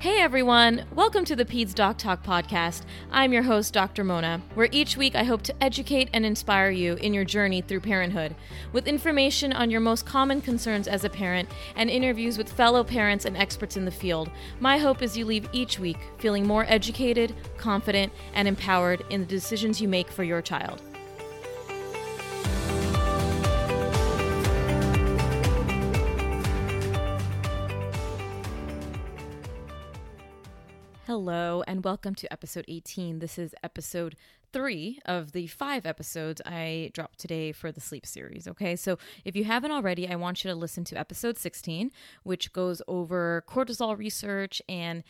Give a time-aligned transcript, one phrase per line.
[0.00, 2.84] Hey everyone, welcome to the Peds Doc Talk podcast.
[3.10, 4.02] I'm your host, Dr.
[4.02, 7.80] Mona, where each week I hope to educate and inspire you in your journey through
[7.80, 8.34] parenthood
[8.72, 13.26] with information on your most common concerns as a parent and interviews with fellow parents
[13.26, 14.30] and experts in the field.
[14.58, 19.26] My hope is you leave each week feeling more educated, confident, and empowered in the
[19.26, 20.80] decisions you make for your child.
[31.10, 33.18] Hello, and welcome to episode 18.
[33.18, 34.14] This is episode
[34.52, 38.46] three of the five episodes I dropped today for the sleep series.
[38.46, 41.90] Okay, so if you haven't already, I want you to listen to episode 16,
[42.22, 45.02] which goes over cortisol research and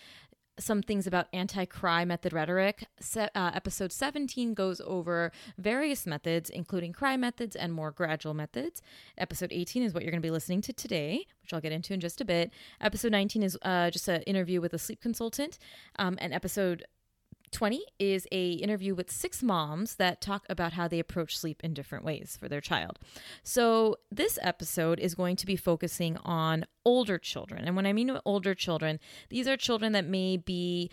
[0.60, 2.84] some things about anti cry method rhetoric.
[3.00, 8.82] Se- uh, episode 17 goes over various methods, including cry methods and more gradual methods.
[9.18, 11.94] Episode 18 is what you're going to be listening to today, which I'll get into
[11.94, 12.52] in just a bit.
[12.80, 15.58] Episode 19 is uh, just an interview with a sleep consultant.
[15.98, 16.84] Um, and episode
[17.52, 21.74] 20 is a interview with six moms that talk about how they approach sleep in
[21.74, 22.98] different ways for their child.
[23.42, 27.64] So this episode is going to be focusing on older children.
[27.64, 30.90] And when I mean older children, these are children that may be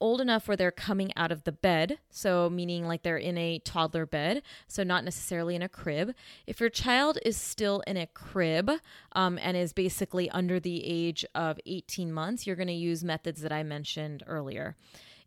[0.00, 3.58] old enough where they're coming out of the bed, so meaning like they're in a
[3.60, 6.14] toddler bed, so not necessarily in a crib.
[6.46, 8.70] If your child is still in a crib
[9.12, 13.40] um, and is basically under the age of 18 months, you're going to use methods
[13.42, 14.76] that I mentioned earlier.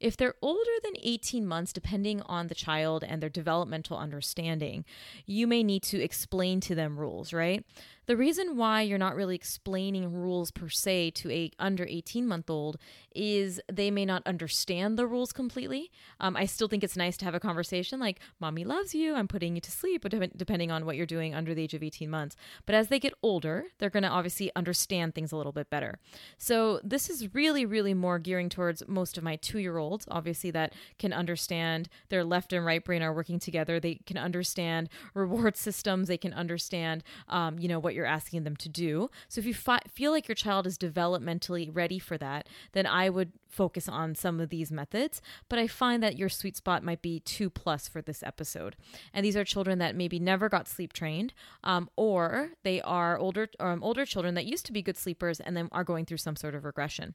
[0.02, 4.84] If they're older than 18 months, depending on the child and their developmental understanding,
[5.26, 7.64] you may need to explain to them rules, right?
[8.12, 12.50] The reason why you're not really explaining rules per se to a under 18 month
[12.50, 12.78] old
[13.16, 15.92] is they may not understand the rules completely.
[16.20, 19.16] Um, I still think it's nice to have a conversation like, "Mommy loves you.
[19.16, 20.06] I'm putting you to sleep,"
[20.36, 22.36] depending on what you're doing under the age of 18 months.
[22.66, 25.98] But as they get older, they're going to obviously understand things a little bit better.
[26.38, 30.52] So this is really, really more gearing towards most of my two year olds, obviously
[30.52, 33.80] that can understand their left and right brain are working together.
[33.80, 36.10] They can understand reward systems.
[36.10, 39.10] They can understand, um, you know, what what you're asking them to do.
[39.30, 43.10] So if you fi- feel like your child is developmentally ready for that, then I
[43.10, 45.22] would focus on some of these methods.
[45.50, 48.76] But I find that your sweet spot might be two plus for this episode.
[49.14, 53.50] And these are children that maybe never got sleep trained, um, or they are older
[53.60, 56.36] um, older children that used to be good sleepers and then are going through some
[56.36, 57.14] sort of regression.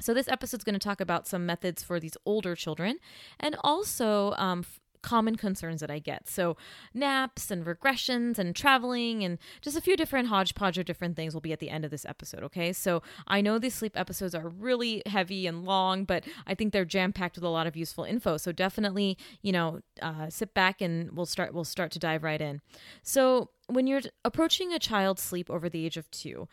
[0.00, 2.98] So, this episode is going to talk about some methods for these older children
[3.38, 4.64] and also um,
[5.02, 6.28] common concerns that I get.
[6.28, 6.56] So,
[6.94, 11.40] naps and regressions and traveling and just a few different hodgepodge of different things will
[11.40, 12.42] be at the end of this episode.
[12.44, 12.72] Okay.
[12.72, 16.84] So, I know these sleep episodes are really heavy and long, but I think they're
[16.84, 18.36] jam packed with a lot of useful info.
[18.36, 22.40] So, definitely, you know, uh, sit back and we'll start, we'll start to dive right
[22.40, 22.60] in.
[23.02, 26.48] So, when you're approaching a child's sleep over the age of two,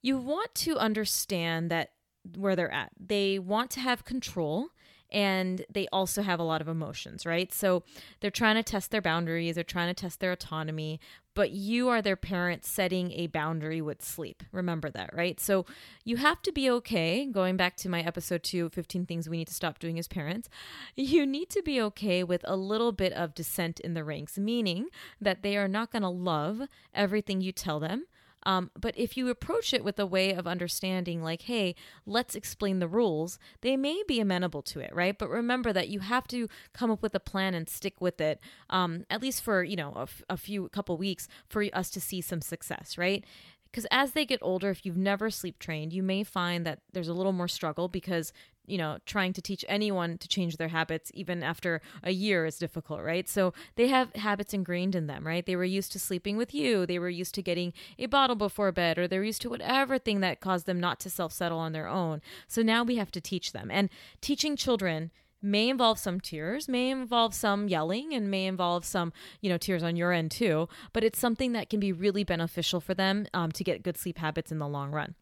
[0.00, 1.90] you want to understand that
[2.36, 2.90] where they're at.
[2.98, 4.68] They want to have control
[5.14, 7.52] and they also have a lot of emotions, right?
[7.54, 7.84] So
[8.20, 10.98] they're trying to test their boundaries, they're trying to test their autonomy,
[11.34, 14.42] but you are their parent setting a boundary with sleep.
[14.50, 15.38] Remember that, right?
[15.38, 15.66] So
[16.04, 17.26] you have to be okay.
[17.26, 20.48] Going back to my episode two, 15 things we need to stop doing as parents,
[20.96, 24.88] you need to be okay with a little bit of dissent in the ranks, meaning
[25.20, 26.62] that they are not going to love
[26.92, 28.06] everything you tell them
[28.46, 31.74] um, but if you approach it with a way of understanding, like, hey,
[32.06, 35.16] let's explain the rules, they may be amenable to it, right?
[35.16, 38.40] But remember that you have to come up with a plan and stick with it,
[38.70, 42.00] um, at least for, you know, a, f- a few couple weeks for us to
[42.00, 43.24] see some success, right?
[43.70, 47.08] Because as they get older, if you've never sleep trained, you may find that there's
[47.08, 48.32] a little more struggle because
[48.66, 52.58] you know, trying to teach anyone to change their habits even after a year is
[52.58, 53.28] difficult, right?
[53.28, 55.44] So they have habits ingrained in them, right?
[55.44, 58.72] They were used to sleeping with you, they were used to getting a bottle before
[58.72, 61.72] bed, or they're used to whatever thing that caused them not to self settle on
[61.72, 62.20] their own.
[62.48, 63.70] So now we have to teach them.
[63.70, 63.90] And
[64.20, 65.10] teaching children
[65.44, 69.82] may involve some tears, may involve some yelling, and may involve some, you know, tears
[69.82, 70.68] on your end too.
[70.92, 74.18] But it's something that can be really beneficial for them um, to get good sleep
[74.18, 75.14] habits in the long run.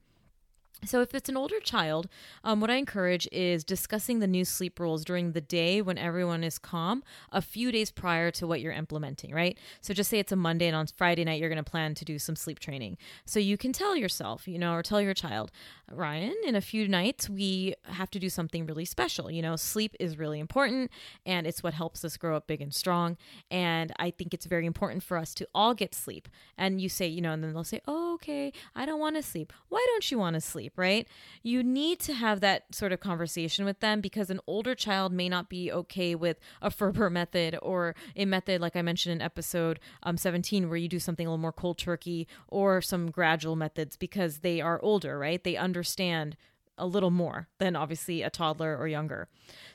[0.85, 2.09] So, if it's an older child,
[2.43, 6.43] um, what I encourage is discussing the new sleep rules during the day when everyone
[6.43, 9.57] is calm, a few days prior to what you're implementing, right?
[9.81, 12.05] So, just say it's a Monday and on Friday night, you're going to plan to
[12.05, 12.99] do some sleep training.
[13.25, 15.53] So, you can tell yourself, you know, or tell your child,
[15.95, 19.31] Ryan, in a few nights, we have to do something really special.
[19.31, 20.91] You know, sleep is really important
[21.27, 23.17] and it's what helps us grow up big and strong.
[23.51, 26.29] And I think it's very important for us to all get sleep.
[26.57, 29.23] And you say, you know, and then they'll say, oh, okay, I don't want to
[29.23, 29.53] sleep.
[29.69, 31.07] Why don't you want to sleep, right?
[31.43, 35.29] You need to have that sort of conversation with them because an older child may
[35.29, 39.81] not be okay with a Ferber method or a method, like I mentioned in episode
[40.03, 43.97] um, 17, where you do something a little more cold turkey or some gradual methods
[43.97, 45.43] because they are older, right?
[45.43, 46.37] They understand understand
[46.79, 49.29] a little more than obviously a toddler or younger.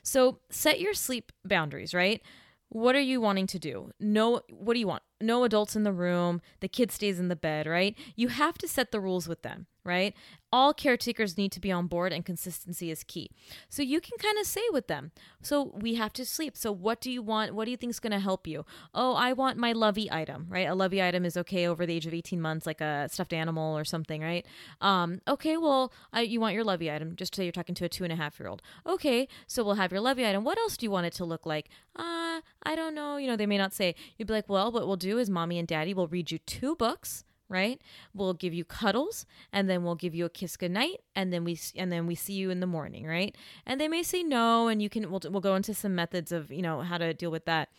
[0.03, 2.21] So set your sleep boundaries, right?
[2.69, 3.91] What are you wanting to do?
[3.99, 5.03] No, what do you want?
[5.19, 6.41] No adults in the room.
[6.59, 7.95] The kid stays in the bed, right?
[8.15, 10.13] You have to set the rules with them right?
[10.51, 13.31] All caretakers need to be on board and consistency is key.
[13.69, 15.11] So you can kind of say with them,
[15.41, 16.55] so we have to sleep.
[16.55, 17.53] So what do you want?
[17.53, 18.65] What do you think is going to help you?
[18.93, 20.67] Oh, I want my lovey item, right?
[20.67, 23.77] A lovey item is okay over the age of 18 months, like a stuffed animal
[23.77, 24.45] or something, right?
[24.81, 27.89] Um, okay, well, I, you want your lovey item, just say you're talking to a
[27.89, 28.61] two and a half year old.
[28.85, 30.43] Okay, so we'll have your lovey item.
[30.43, 31.69] What else do you want it to look like?
[31.95, 33.17] Uh, I don't know.
[33.17, 33.95] You know, they may not say.
[34.17, 36.75] You'd be like, well, what we'll do is mommy and daddy will read you two
[36.75, 37.81] books right?
[38.13, 41.59] We'll give you cuddles and then we'll give you a kiss goodnight and then we
[41.75, 43.35] and then we see you in the morning right?
[43.65, 46.51] And they may say no and you can we'll, we'll go into some methods of
[46.51, 47.69] you know how to deal with that.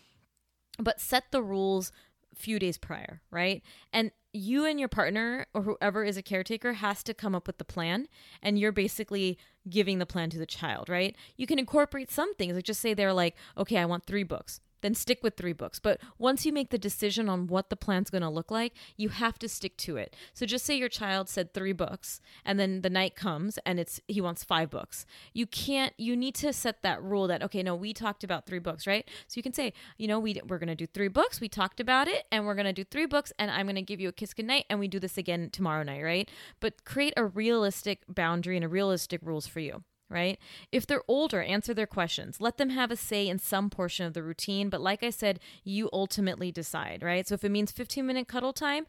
[0.79, 1.93] But set the rules
[2.33, 3.63] a few days prior right?
[3.93, 7.59] And you and your partner or whoever is a caretaker has to come up with
[7.59, 8.09] the plan
[8.43, 9.39] and you're basically
[9.69, 11.17] giving the plan to the child right?
[11.37, 14.61] You can incorporate some things like just say they're like okay i want three books
[14.81, 15.79] then stick with three books.
[15.79, 19.09] But once you make the decision on what the plan's going to look like, you
[19.11, 20.15] have to stick to it.
[20.35, 24.01] So just say your child said three books and then the night comes and it's
[24.09, 25.07] he wants five books.
[25.33, 28.59] You can't you need to set that rule that okay, no, we talked about three
[28.59, 29.09] books, right?
[29.27, 31.41] So you can say, you know, we we're going to do three books.
[31.41, 33.83] We talked about it and we're going to do three books and I'm going to
[33.83, 36.31] give you a kiss goodnight and we do this again tomorrow night, right?
[36.61, 40.39] But create a realistic boundary and a realistic rules for you right?
[40.73, 42.41] If they're older, answer their questions.
[42.41, 44.69] Let them have a say in some portion of the routine.
[44.69, 47.27] But like I said, you ultimately decide, right?
[47.27, 48.87] So if it means 15 minute cuddle time,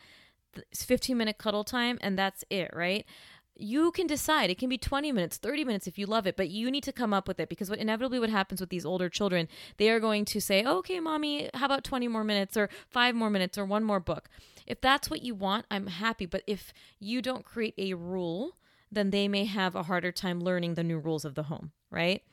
[0.55, 3.05] it's 15 minute cuddle time, and that's it, right?
[3.55, 4.49] You can decide.
[4.49, 6.93] It can be 20 minutes, 30 minutes if you love it, but you need to
[6.93, 9.99] come up with it because what inevitably what happens with these older children, they are
[9.99, 13.65] going to say, "Okay, mommy, how about 20 more minutes or 5 more minutes or
[13.65, 14.29] one more book?"
[14.65, 18.55] If that's what you want, I'm happy, but if you don't create a rule
[18.91, 22.23] then they may have a harder time learning the new rules of the home, right?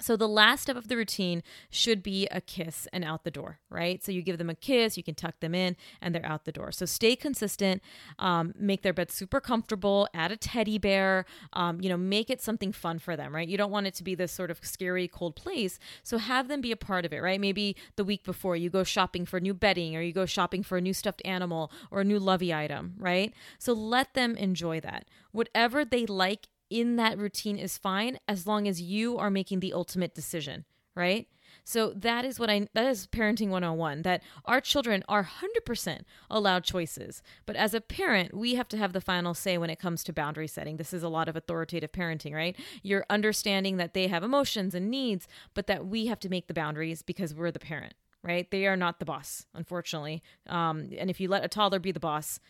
[0.00, 3.58] So the last step of the routine should be a kiss and out the door,
[3.70, 4.02] right?
[4.02, 6.52] So you give them a kiss, you can tuck them in, and they're out the
[6.52, 6.72] door.
[6.72, 7.82] So stay consistent,
[8.18, 12.40] um, make their bed super comfortable, add a teddy bear, um, you know, make it
[12.40, 13.48] something fun for them, right?
[13.48, 15.78] You don't want it to be this sort of scary, cold place.
[16.02, 17.40] So have them be a part of it, right?
[17.40, 20.78] Maybe the week before you go shopping for new bedding, or you go shopping for
[20.78, 23.32] a new stuffed animal or a new lovey item, right?
[23.58, 25.06] So let them enjoy that.
[25.32, 29.72] Whatever they like in that routine is fine as long as you are making the
[29.72, 31.28] ultimate decision, right?
[31.64, 36.64] So that is what I that is parenting 101 that our children are 100% allowed
[36.64, 37.22] choices.
[37.44, 40.12] But as a parent, we have to have the final say when it comes to
[40.14, 40.78] boundary setting.
[40.78, 42.56] This is a lot of authoritative parenting, right?
[42.82, 46.54] You're understanding that they have emotions and needs, but that we have to make the
[46.54, 48.50] boundaries because we're the parent, right?
[48.50, 50.22] They are not the boss, unfortunately.
[50.46, 52.40] Um, and if you let a toddler be the boss,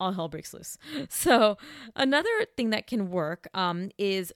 [0.00, 0.78] all hell breaks loose.
[1.08, 1.56] So,
[1.94, 4.32] another thing that can work um, is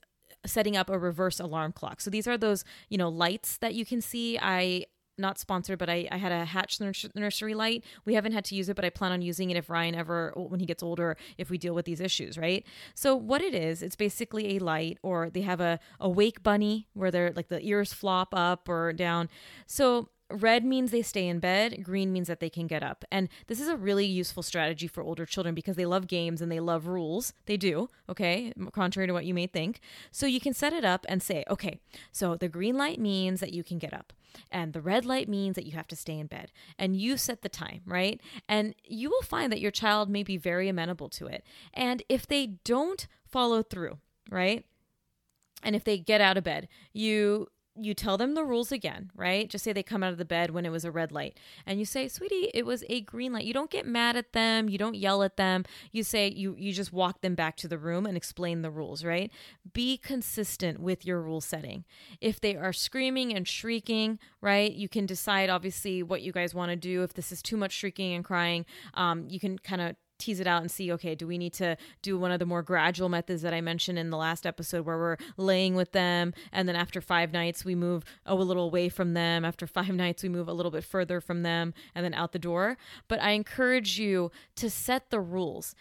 [0.46, 2.00] setting up a reverse alarm clock.
[2.00, 4.38] So, these are those, you know, lights that you can see.
[4.38, 4.86] I
[5.20, 7.84] not sponsored, but I, I had a Hatch nursery light.
[8.04, 10.32] We haven't had to use it, but I plan on using it if Ryan ever,
[10.34, 12.66] when he gets older, if we deal with these issues, right?
[12.94, 16.88] So what it is, it's basically a light, or they have a, a wake bunny
[16.94, 19.28] where they're like the ears flop up or down.
[19.66, 23.04] So Red means they stay in bed, green means that they can get up.
[23.10, 26.50] And this is a really useful strategy for older children because they love games and
[26.50, 27.32] they love rules.
[27.46, 29.80] They do, okay, contrary to what you may think.
[30.10, 31.80] So you can set it up and say, okay,
[32.12, 34.12] so the green light means that you can get up,
[34.50, 36.52] and the red light means that you have to stay in bed.
[36.78, 38.20] And you set the time, right?
[38.48, 41.44] And you will find that your child may be very amenable to it.
[41.74, 43.98] And if they don't follow through,
[44.30, 44.64] right?
[45.62, 47.48] and if they get out of bed, you
[47.84, 49.48] you tell them the rules again, right?
[49.48, 51.38] Just say they come out of the bed when it was a red light.
[51.66, 54.68] And you say, "Sweetie, it was a green light." You don't get mad at them,
[54.68, 55.64] you don't yell at them.
[55.92, 59.04] You say you you just walk them back to the room and explain the rules,
[59.04, 59.30] right?
[59.72, 61.84] Be consistent with your rule setting.
[62.20, 64.72] If they are screaming and shrieking, right?
[64.72, 67.02] You can decide obviously what you guys want to do.
[67.02, 70.46] If this is too much shrieking and crying, um, you can kind of tease it
[70.46, 73.42] out and see okay do we need to do one of the more gradual methods
[73.42, 77.00] that i mentioned in the last episode where we're laying with them and then after
[77.00, 79.44] five nights we move a little away from them.
[79.44, 82.38] After five nights we move a little bit further from them and then out the
[82.38, 82.76] door.
[83.08, 85.74] But i encourage you to set the rules.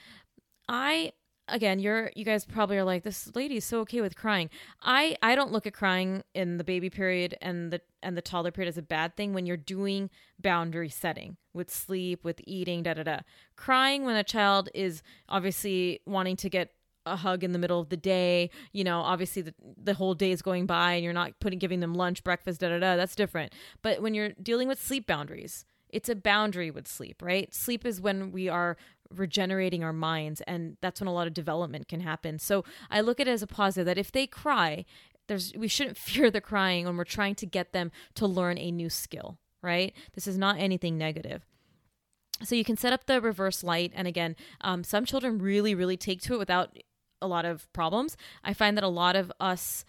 [0.68, 1.14] I
[1.48, 4.50] again you're you guys probably are like this lady's so okay with crying.
[4.82, 8.52] I i don't look at crying in the baby period and the and the toddler
[8.52, 12.96] period as a bad thing when you're doing boundary setting with sleep with eating da
[12.96, 13.20] da da.
[13.56, 16.72] Crying when a child is obviously wanting to get
[17.06, 20.32] a hug in the middle of the day you know obviously the, the whole day
[20.32, 22.96] is going by and you're not putting giving them lunch breakfast da da da.
[22.96, 23.54] That's different.
[23.84, 27.52] But when you're dealing with sleep boundaries it's a boundary with sleep, right?
[27.54, 28.78] Sleep is when we are
[29.12, 32.40] regenerating our minds and that's when a lot of development can happen.
[32.40, 34.86] So i look at it as a positive that if they cry
[35.28, 38.72] there's we shouldn't fear the crying when we're trying to get them to learn a
[38.72, 39.94] new skill right?
[40.14, 41.46] This is not anything negative
[42.44, 45.98] so you can set up the reverse light and again um, some children really really
[45.98, 46.78] take to it without
[47.22, 49.86] a lot of problems i find that a lot of us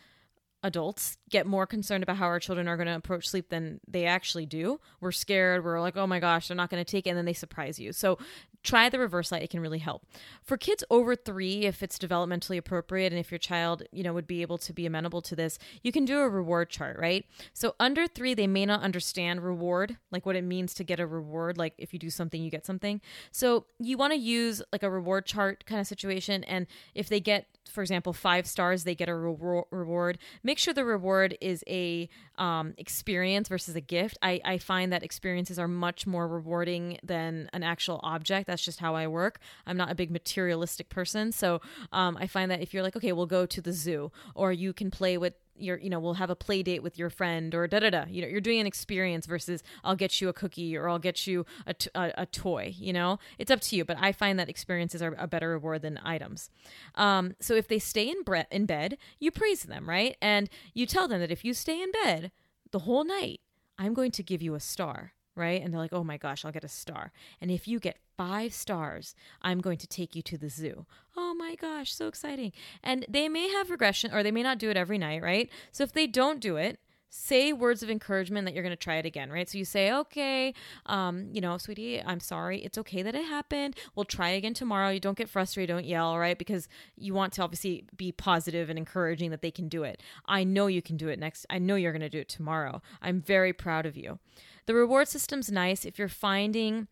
[0.62, 4.04] adults get more concerned about how our children are going to approach sleep than they
[4.04, 4.78] actually do.
[5.00, 5.64] We're scared.
[5.64, 7.10] We're like, oh my gosh, they're not going to take it.
[7.10, 7.92] And then they surprise you.
[7.92, 8.18] So
[8.62, 9.42] try the reverse light.
[9.42, 10.04] It can really help.
[10.42, 14.26] For kids over three, if it's developmentally appropriate and if your child, you know, would
[14.26, 17.24] be able to be amenable to this, you can do a reward chart, right?
[17.52, 21.06] So under three, they may not understand reward, like what it means to get a
[21.06, 21.56] reward.
[21.56, 23.00] Like if you do something, you get something.
[23.30, 26.44] So you want to use like a reward chart kind of situation.
[26.44, 30.18] And if they get, for example, five stars, they get a re- reward.
[30.42, 32.08] Make sure the reward is a
[32.38, 34.18] um, experience versus a gift.
[34.22, 38.80] I, I find that experiences are much more rewarding than an actual object that's just
[38.80, 39.40] how I work.
[39.66, 41.32] I'm not a big materialistic person.
[41.32, 41.60] So
[41.92, 44.72] um, I find that if you're like, okay, we'll go to the zoo or you
[44.72, 47.66] can play with your, you know, we'll have a play date with your friend or
[47.66, 48.04] da da da.
[48.08, 51.26] You know, you're doing an experience versus I'll get you a cookie or I'll get
[51.26, 52.74] you a, t- a, a toy.
[52.76, 53.84] You know, it's up to you.
[53.84, 56.50] But I find that experiences are a better reward than items.
[56.94, 60.16] Um, so if they stay in bre- in bed, you praise them, right?
[60.20, 62.32] And you tell them that if you stay in bed
[62.70, 63.40] the whole night,
[63.78, 65.60] I'm going to give you a star right?
[65.60, 67.12] And they're like, oh my gosh, I'll get a star.
[67.40, 70.86] And if you get five stars, I'm going to take you to the zoo.
[71.16, 72.52] Oh my gosh, so exciting.
[72.82, 75.50] And they may have regression or they may not do it every night, right?
[75.72, 76.78] So if they don't do it,
[77.10, 79.48] say words of encouragement that you're going to try it again, right?
[79.48, 80.54] So you say, okay,
[80.86, 82.60] um, you know, sweetie, I'm sorry.
[82.60, 83.74] It's okay that it happened.
[83.94, 84.90] We'll try again tomorrow.
[84.90, 86.38] You don't get frustrated, don't yell, right?
[86.38, 90.00] Because you want to obviously be positive and encouraging that they can do it.
[90.26, 91.46] I know you can do it next.
[91.50, 92.80] I know you're going to do it tomorrow.
[93.02, 94.20] I'm very proud of you.
[94.66, 96.88] The reward system's nice if you're finding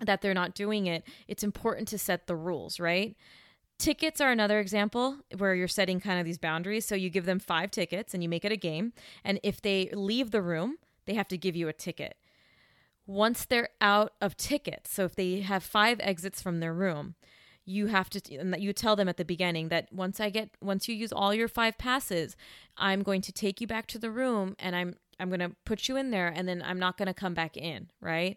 [0.00, 1.04] that they're not doing it.
[1.28, 3.16] It's important to set the rules, right?
[3.78, 6.86] Tickets are another example where you're setting kind of these boundaries.
[6.86, 8.92] So you give them five tickets and you make it a game.
[9.24, 10.76] And if they leave the room,
[11.06, 12.16] they have to give you a ticket.
[13.06, 17.14] Once they're out of tickets, so if they have five exits from their room,
[17.64, 18.20] you have to
[18.58, 21.48] you tell them at the beginning that once I get once you use all your
[21.48, 22.36] five passes,
[22.76, 25.88] I'm going to take you back to the room and I'm I'm going to put
[25.88, 28.36] you in there and then I'm not going to come back in, right?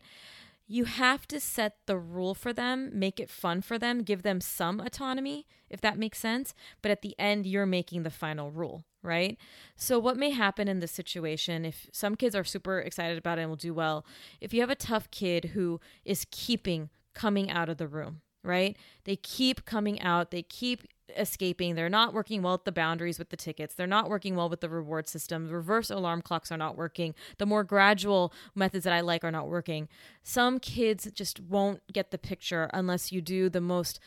[0.68, 4.40] You have to set the rule for them, make it fun for them, give them
[4.40, 6.54] some autonomy, if that makes sense.
[6.84, 9.36] But at the end, you're making the final rule, right?
[9.76, 13.42] So, what may happen in this situation if some kids are super excited about it
[13.42, 14.06] and will do well?
[14.40, 18.78] If you have a tough kid who is keeping coming out of the room, right?
[19.06, 20.84] They keep coming out, they keep
[21.18, 21.76] escaping.
[21.76, 23.76] They're not working well at the boundaries with the tickets.
[23.76, 25.48] They're not working well with the reward system.
[25.48, 27.16] The reverse alarm clocks are not working.
[27.38, 29.88] The more gradual methods that I like are not working.
[30.24, 34.00] Some kids just won't get the picture unless you do the most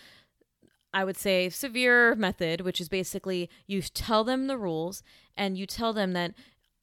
[0.94, 5.02] I would say severe method, which is basically you tell them the rules
[5.37, 6.35] and you tell them that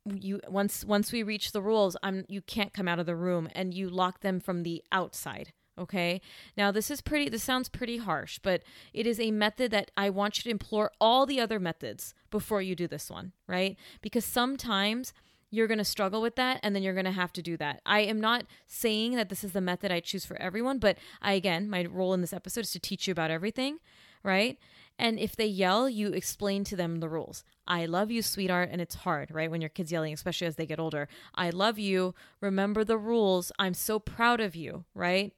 [0.05, 3.49] you once once we reach the rules, I'm you can't come out of the room
[3.53, 5.53] and you lock them from the outside.
[5.79, 6.21] Okay.
[6.57, 10.09] Now, this is pretty, this sounds pretty harsh, but it is a method that I
[10.09, 13.77] want you to implore all the other methods before you do this one, right?
[14.01, 15.13] Because sometimes
[15.51, 17.81] you're going to struggle with that and then you're going to have to do that.
[17.85, 21.33] I am not saying that this is the method I choose for everyone, but I,
[21.33, 23.79] again, my role in this episode is to teach you about everything,
[24.21, 24.59] right?
[24.99, 27.45] And if they yell, you explain to them the rules.
[27.65, 28.69] I love you, sweetheart.
[28.69, 29.49] And it's hard, right?
[29.49, 31.07] When your kid's yelling, especially as they get older.
[31.33, 32.13] I love you.
[32.41, 33.51] Remember the rules.
[33.57, 35.33] I'm so proud of you, right?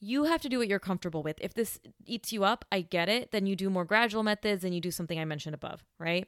[0.00, 1.36] You have to do what you're comfortable with.
[1.40, 3.30] If this eats you up, I get it.
[3.32, 6.26] Then you do more gradual methods and you do something I mentioned above, right?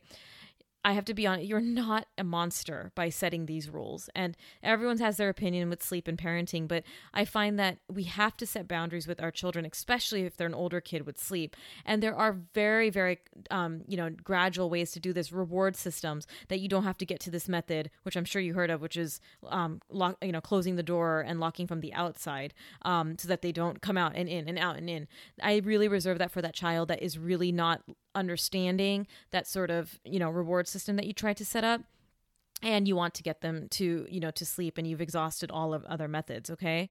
[0.84, 4.10] I have to be honest, you're not a monster by setting these rules.
[4.14, 6.82] And everyone has their opinion with sleep and parenting, but
[7.14, 10.54] I find that we have to set boundaries with our children, especially if they're an
[10.54, 11.56] older kid with sleep.
[11.84, 13.18] And there are very, very,
[13.50, 17.06] um, you know, gradual ways to do this, reward systems that you don't have to
[17.06, 20.32] get to this method, which I'm sure you heard of, which is, um, lock, you
[20.32, 23.96] know, closing the door and locking from the outside um, so that they don't come
[23.96, 25.06] out and in and out and in.
[25.40, 27.82] I really reserve that for that child that is really not
[28.14, 31.83] understanding that sort of you know reward system that you try to set up
[32.62, 35.75] and you want to get them to you know to sleep and you've exhausted all
[35.75, 36.90] of other methods okay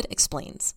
[0.09, 0.75] Explains.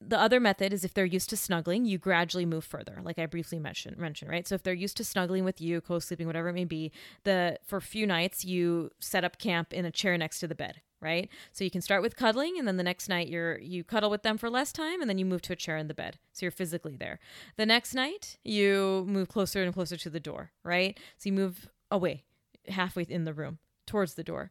[0.00, 3.26] The other method is if they're used to snuggling, you gradually move further, like I
[3.26, 4.46] briefly mentioned, mentioned, right?
[4.46, 6.92] So if they're used to snuggling with you, co-sleeping, whatever it may be,
[7.24, 10.54] the for a few nights you set up camp in a chair next to the
[10.54, 11.30] bed, right?
[11.52, 14.22] So you can start with cuddling and then the next night you're you cuddle with
[14.22, 16.18] them for less time and then you move to a chair in the bed.
[16.32, 17.18] So you're physically there.
[17.56, 20.98] The next night you move closer and closer to the door, right?
[21.16, 22.24] So you move away
[22.68, 24.50] halfway in the room towards the door.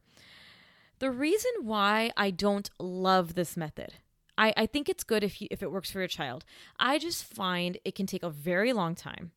[1.00, 3.96] The reason why I don't love this method,
[4.38, 6.46] I, I think it's good if you, if it works for your child.
[6.80, 9.32] I just find it can take a very long time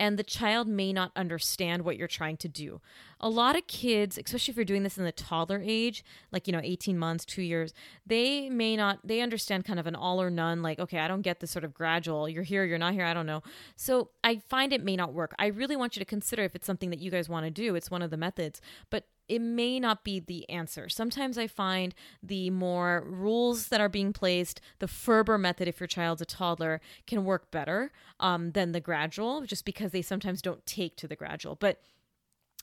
[0.00, 2.80] and the child may not understand what you're trying to do.
[3.20, 6.52] A lot of kids, especially if you're doing this in the toddler age, like, you
[6.52, 7.72] know, 18 months, two years,
[8.04, 11.22] they may not, they understand kind of an all or none, like, okay, I don't
[11.22, 13.42] get this sort of gradual, you're here, you're not here, I don't know.
[13.76, 15.32] So I find it may not work.
[15.38, 17.74] I really want you to consider if it's something that you guys want to do,
[17.76, 20.88] it's one of the methods, but it may not be the answer.
[20.88, 25.86] Sometimes I find the more rules that are being placed, the Ferber method, if your
[25.86, 30.64] child's a toddler, can work better um, than the gradual, just because they sometimes don't
[30.66, 31.54] take to the gradual.
[31.54, 31.80] But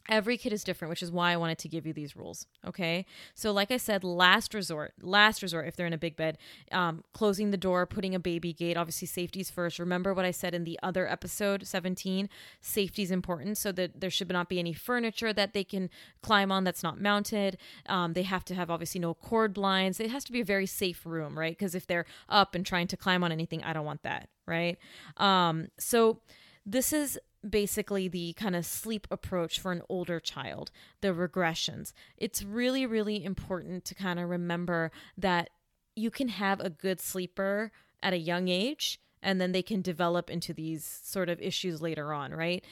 [0.09, 2.47] Every kid is different, which is why I wanted to give you these rules.
[2.65, 3.05] Okay.
[3.35, 6.37] So, like I said, last resort, last resort, if they're in a big bed,
[6.71, 9.79] um, closing the door, putting a baby gate, obviously, safety's first.
[9.79, 12.29] Remember what I said in the other episode, 17?
[12.61, 15.89] Safety is important so that there should not be any furniture that they can
[16.21, 17.57] climb on that's not mounted.
[17.87, 19.99] Um, they have to have, obviously, no cord blinds.
[19.99, 21.57] It has to be a very safe room, right?
[21.57, 24.77] Because if they're up and trying to climb on anything, I don't want that, right?
[25.17, 26.21] Um, so,
[26.65, 31.93] this is basically the kind of sleep approach for an older child, the regressions.
[32.17, 35.49] It's really, really important to kind of remember that
[35.95, 40.29] you can have a good sleeper at a young age and then they can develop
[40.29, 42.63] into these sort of issues later on, right?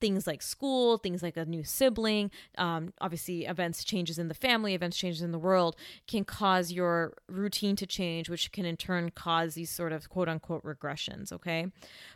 [0.00, 4.74] Things like school, things like a new sibling, um, obviously events changes in the family,
[4.74, 9.10] events changes in the world can cause your routine to change, which can in turn
[9.10, 11.32] cause these sort of quote unquote regressions.
[11.32, 11.66] Okay,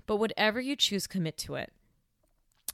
[0.06, 1.72] but whatever you choose, commit to it.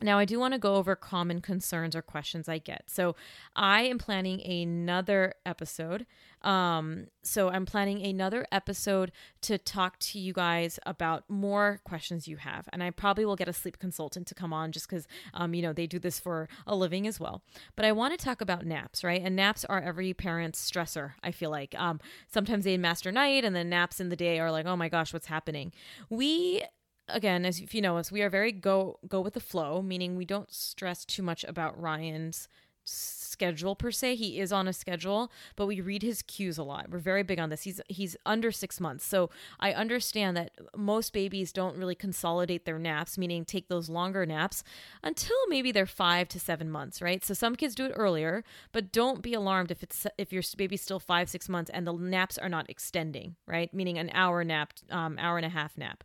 [0.02, 2.84] Now, I do want to go over common concerns or questions I get.
[2.86, 3.16] So,
[3.54, 6.06] I am planning another episode.
[6.42, 12.38] Um, so, I'm planning another episode to talk to you guys about more questions you
[12.38, 12.68] have.
[12.72, 15.62] And I probably will get a sleep consultant to come on just because, um, you
[15.62, 17.42] know, they do this for a living as well.
[17.76, 19.20] But I want to talk about naps, right?
[19.22, 21.74] And naps are every parent's stressor, I feel like.
[21.78, 24.88] Um, sometimes they master night and then naps in the day are like, oh my
[24.88, 25.72] gosh, what's happening?
[26.08, 26.62] We
[27.12, 30.16] again, as if you know us, we are very go go with the flow, meaning
[30.16, 32.48] we don't stress too much about Ryan's
[32.84, 34.16] schedule per se.
[34.16, 36.90] He is on a schedule, but we read his cues a lot.
[36.90, 37.62] We're very big on this.
[37.62, 39.06] He's he's under 6 months.
[39.06, 44.26] So I understand that most babies don't really consolidate their naps, meaning take those longer
[44.26, 44.62] naps
[45.02, 47.24] until maybe they're 5 to 7 months, right?
[47.24, 50.82] So some kids do it earlier, but don't be alarmed if it's if your baby's
[50.82, 53.72] still 5 6 months and the naps are not extending, right?
[53.72, 56.04] Meaning an hour nap, um hour and a half nap.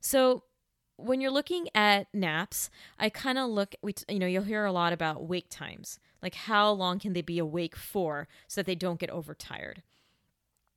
[0.00, 0.44] So
[0.96, 4.72] when you're looking at naps, I kind of look, we, you know, you'll hear a
[4.72, 8.74] lot about wake times, like how long can they be awake for so that they
[8.74, 9.82] don't get overtired.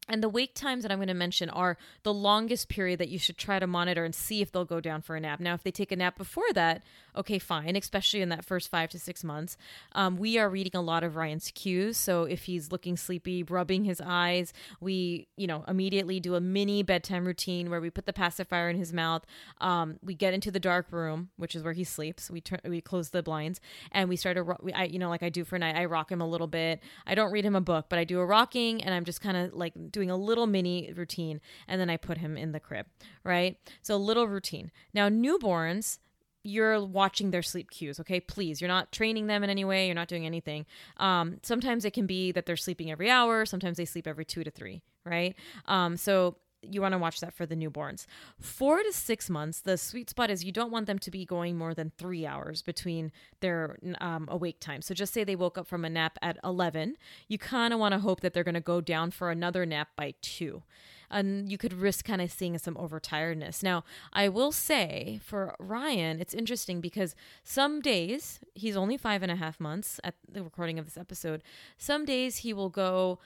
[0.10, 3.20] And the wake times that I'm going to mention are the longest period that you
[3.20, 5.40] should try to monitor and see if they'll go down for a nap.
[5.40, 6.82] Now, if they take a nap before that,
[7.16, 9.58] okay, fine, especially in that first five to six months.
[9.94, 11.98] Um, we are reading a lot of Ryan's cues.
[11.98, 16.82] So if he's looking sleepy, rubbing his eyes, we, you know, immediately do a mini
[16.82, 19.24] bedtime routine where we put the pacifier in his mouth.
[19.60, 22.32] Um, we get into the dark room, which is where he sleeps.
[22.32, 23.62] We turn, we close the blinds
[23.92, 26.12] and we start to, ro- I, you know, like I do for night, I rock
[26.12, 26.82] him a little bit.
[27.06, 29.38] I don't read him a book, but I do a rocking and I'm just kind
[29.38, 32.86] of like doing a little mini routine and then I put him in the crib,
[33.23, 33.58] right?
[33.82, 34.71] So little routine.
[34.93, 35.99] Now, newborns,
[36.43, 39.93] you're watching their sleep cues okay please you're not training them in any way you're
[39.93, 40.65] not doing anything
[40.97, 44.43] um, sometimes it can be that they're sleeping every hour sometimes they sleep every two
[44.43, 45.36] to three right
[45.67, 48.06] um, so you want to watch that for the newborns.
[48.39, 51.58] Four to six months, the sweet spot is you don't want them to be going
[51.58, 54.82] more than three hours between their um, awake time.
[54.82, 56.95] So just say they woke up from a nap at 11,
[57.28, 59.89] you kind of want to hope that they're going to go down for another nap
[59.95, 60.63] by two.
[61.10, 63.62] And you could risk kind of seeing some overtiredness.
[63.62, 69.32] Now, I will say for Ryan, it's interesting because some days, he's only five and
[69.32, 71.43] a half months at the recording of this episode,
[71.78, 73.19] some days he will go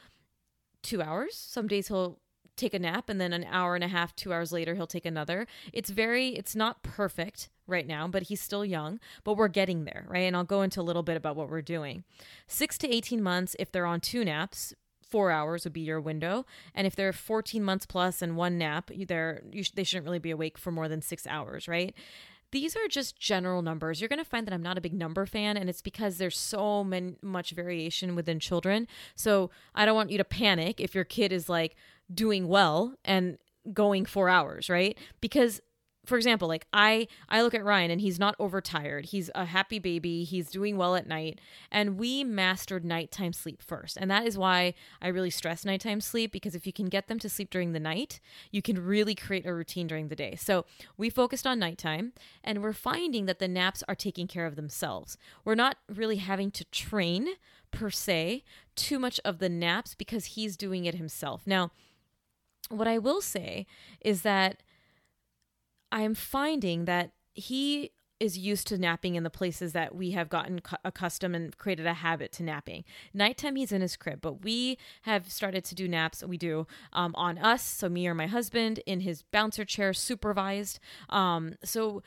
[0.81, 1.35] two hours.
[1.35, 2.19] Some days he'll
[2.55, 5.05] take a nap and then an hour and a half, two hours later, he'll take
[5.05, 5.47] another.
[5.73, 10.05] It's very, it's not perfect right now, but he's still young, but we're getting there,
[10.07, 10.19] right?
[10.19, 12.03] And I'll go into a little bit about what we're doing.
[12.47, 16.45] Six to 18 months, if they're on two naps, four hours would be your window.
[16.73, 20.31] And if they're 14 months plus and one nap, they're, sh- they shouldn't really be
[20.31, 21.95] awake for more than six hours, right?
[22.55, 23.99] these are just general numbers.
[23.99, 26.37] You're going to find that I'm not a big number fan, and it's because there's
[26.37, 28.87] so many, much variation within children.
[29.13, 31.75] So I don't want you to panic if your kid is like,
[32.13, 33.37] doing well and
[33.73, 34.97] going four hours, right?
[35.21, 35.61] Because
[36.05, 39.05] for example, like I I look at Ryan and he's not overtired.
[39.05, 40.23] He's a happy baby.
[40.23, 41.41] He's doing well at night.
[41.71, 43.97] And we mastered nighttime sleep first.
[43.97, 47.19] And that is why I really stress nighttime sleep because if you can get them
[47.19, 48.19] to sleep during the night,
[48.51, 50.35] you can really create a routine during the day.
[50.35, 50.65] So
[50.97, 52.13] we focused on nighttime
[52.43, 55.17] and we're finding that the naps are taking care of themselves.
[55.43, 57.29] We're not really having to train
[57.71, 58.43] per se
[58.75, 61.41] too much of the naps because he's doing it himself.
[61.45, 61.71] Now,
[62.69, 63.65] what I will say
[64.01, 64.63] is that
[65.91, 70.61] I'm finding that he is used to napping in the places that we have gotten
[70.61, 72.83] cu- accustomed and created a habit to napping.
[73.13, 76.23] Nighttime, he's in his crib, but we have started to do naps.
[76.23, 80.79] We do um, on us, so me or my husband, in his bouncer chair, supervised.
[81.09, 82.03] Um, so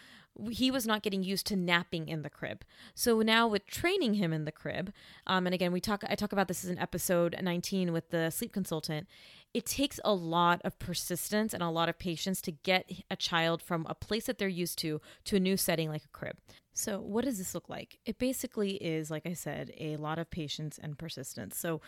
[0.51, 2.65] he was not getting used to napping in the crib.
[2.95, 4.93] So now with training him in the crib,
[5.27, 6.05] um, and again, we talk.
[6.09, 9.09] I talk about this in episode 19 with the sleep consultant
[9.55, 13.63] it takes a lot of persistence and a lot of patience to get a child
[13.63, 16.37] from a place that they're used to to a new setting like a crib.
[16.75, 17.99] So, what does this look like?
[18.07, 21.59] It basically is, like I said, a lot of patience and persistence.
[21.59, 21.81] So,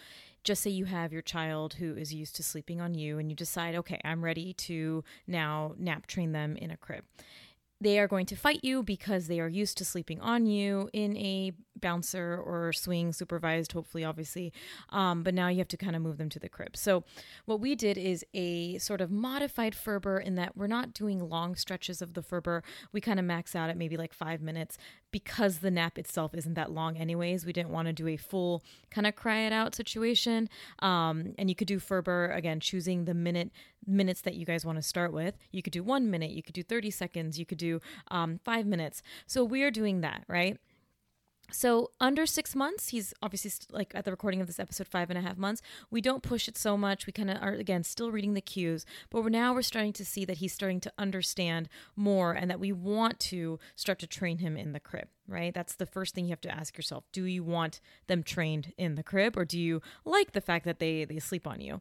[0.43, 3.37] just say you have your child who is used to sleeping on you and you
[3.37, 7.05] decide, okay, I'm ready to now nap train them in a crib
[7.81, 11.17] they are going to fight you because they are used to sleeping on you in
[11.17, 14.53] a bouncer or swing supervised hopefully obviously.
[14.91, 16.77] Um, but now you have to kind of move them to the crib.
[16.77, 17.05] So
[17.47, 21.57] what we did is a sort of modified ferber in that we're not doing long
[21.57, 22.63] stretches of the ferber.
[22.93, 24.77] We kind of max out at maybe like five minutes
[25.11, 27.47] because the nap itself isn't that long anyways.
[27.47, 30.49] We didn't want to do a full kind of cry it out situation.
[30.81, 33.51] Um, and you could do ferber again choosing the minute
[33.87, 35.37] minutes that you guys want to start with.
[35.51, 37.70] You could do one minute you could do 30 seconds you could do
[38.11, 40.59] um, five minutes so we're doing that right
[41.53, 45.11] So under six months, he's obviously st- like at the recording of this episode, five
[45.11, 45.61] and a half months.
[45.91, 47.07] We don't push it so much.
[47.07, 50.05] We kind of are again still reading the cues, but we're now we're starting to
[50.05, 54.39] see that he's starting to understand more, and that we want to start to train
[54.39, 55.09] him in the crib.
[55.27, 58.73] Right, that's the first thing you have to ask yourself: Do you want them trained
[58.79, 61.81] in the crib, or do you like the fact that they they sleep on you?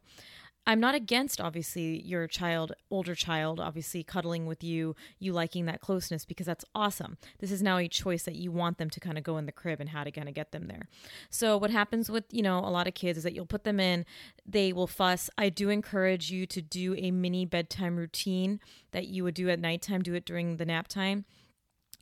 [0.66, 5.80] I'm not against obviously your child, older child, obviously cuddling with you, you liking that
[5.80, 7.16] closeness because that's awesome.
[7.38, 9.52] This is now a choice that you want them to kind of go in the
[9.52, 10.88] crib and how to kind of get them there.
[11.30, 13.80] So what happens with, you know, a lot of kids is that you'll put them
[13.80, 14.04] in,
[14.46, 15.30] they will fuss.
[15.36, 18.60] I do encourage you to do a mini bedtime routine
[18.92, 21.24] that you would do at nighttime, do it during the nap time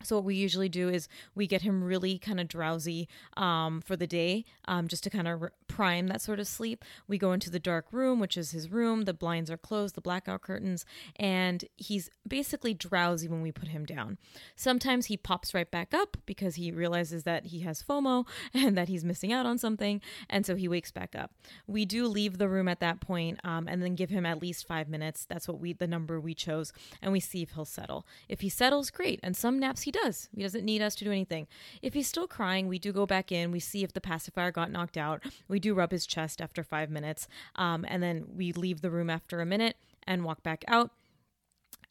[0.03, 3.97] so what we usually do is we get him really kind of drowsy um, for
[3.97, 6.85] the day, um, just to kind of r- prime that sort of sleep.
[7.07, 9.03] We go into the dark room, which is his room.
[9.03, 10.85] The blinds are closed, the blackout curtains,
[11.17, 14.19] and he's basically drowsy when we put him down.
[14.57, 18.89] Sometimes he pops right back up because he realizes that he has FOMO and that
[18.89, 21.33] he's missing out on something, and so he wakes back up.
[21.67, 24.67] We do leave the room at that point, um, and then give him at least
[24.67, 25.25] five minutes.
[25.25, 28.07] That's what we the number we chose, and we see if he'll settle.
[28.29, 29.21] If he settles, great.
[29.23, 30.29] And some naps he does.
[30.37, 31.47] He doesn't need us to do anything.
[31.81, 33.51] If he's still crying, we do go back in.
[33.51, 35.25] We see if the pacifier got knocked out.
[35.49, 37.27] We do rub his chest after five minutes.
[37.57, 40.91] Um, and then we leave the room after a minute and walk back out.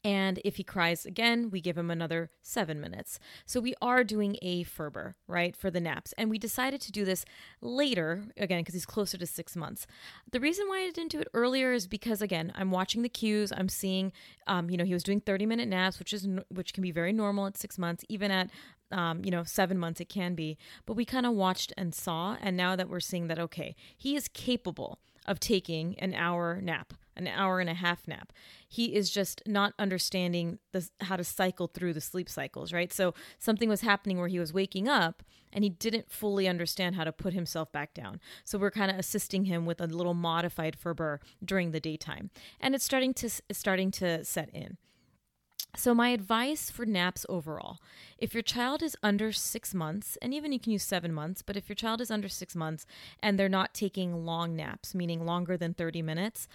[0.04, 3.18] And if he cries again, we give him another seven minutes.
[3.46, 6.14] So we are doing a Ferber, right, for the naps.
[6.16, 7.24] And we decided to do this
[7.60, 9.86] later, again, because he's closer to six months.
[10.30, 13.52] The reason why I didn't do it earlier is because, again, I'm watching the cues.
[13.52, 14.12] I'm seeing,
[14.46, 17.12] um, you know, he was doing 30 minute naps, which is which can be very
[17.12, 18.50] normal at six months, even at
[18.90, 20.56] um, you know, seven months it can be.
[20.86, 24.16] But we kind of watched and saw, and now that we're seeing that, okay, he
[24.16, 28.32] is capable of taking an hour nap an hour and a half nap.
[28.68, 32.92] He is just not understanding the, how to cycle through the sleep cycles, right?
[32.92, 37.04] So something was happening where he was waking up and he didn't fully understand how
[37.04, 38.20] to put himself back down.
[38.44, 42.74] So we're kind of assisting him with a little modified Ferber during the daytime, and
[42.74, 44.76] it's starting to starting to set in.
[45.76, 47.78] So, my advice for naps overall
[48.16, 51.56] if your child is under six months, and even you can use seven months, but
[51.56, 52.86] if your child is under six months
[53.22, 56.48] and they're not taking long naps, meaning longer than 30 minutes,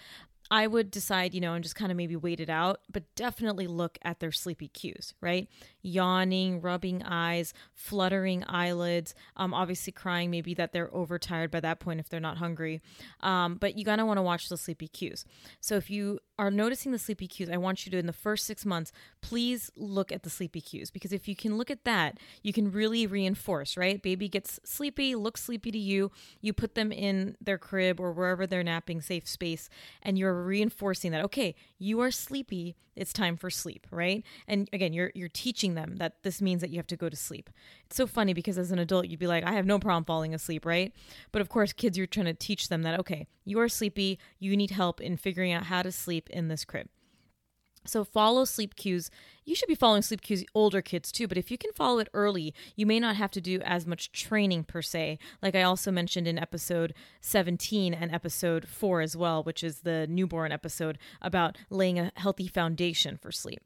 [0.50, 3.66] I would decide, you know, and just kind of maybe wait it out, but definitely
[3.66, 5.48] look at their sleepy cues, right?
[5.82, 11.98] Yawning, rubbing eyes, fluttering eyelids, um, obviously crying, maybe that they're overtired by that point
[12.00, 12.82] if they're not hungry.
[13.20, 15.24] Um, but you gotta wanna watch the sleepy cues.
[15.60, 18.44] So if you are noticing the sleepy cues, I want you to, in the first
[18.44, 22.18] six months, please look at the sleepy cues because if you can look at that,
[22.42, 24.02] you can really reinforce, right?
[24.02, 28.46] Baby gets sleepy, looks sleepy to you, you put them in their crib or wherever
[28.46, 29.68] they're napping, safe space,
[30.02, 34.24] and you're reinforcing that, okay, you are sleepy, it's time for sleep, right?
[34.46, 37.16] And again, you're you're teaching them that this means that you have to go to
[37.16, 37.50] sleep.
[37.86, 40.34] It's so funny because as an adult, you'd be like, I have no problem falling
[40.34, 40.92] asleep, right?
[41.32, 44.56] But of course, kids, you're trying to teach them that, okay, you are sleepy, you
[44.56, 46.88] need help in figuring out how to sleep in this crib.
[47.84, 49.10] So follow sleep cues.
[49.44, 52.08] You should be following sleep cues older kids too, but if you can follow it
[52.14, 55.18] early, you may not have to do as much training per se.
[55.42, 60.06] Like I also mentioned in episode 17 and episode 4 as well, which is the
[60.08, 63.62] newborn episode about laying a healthy foundation for sleep.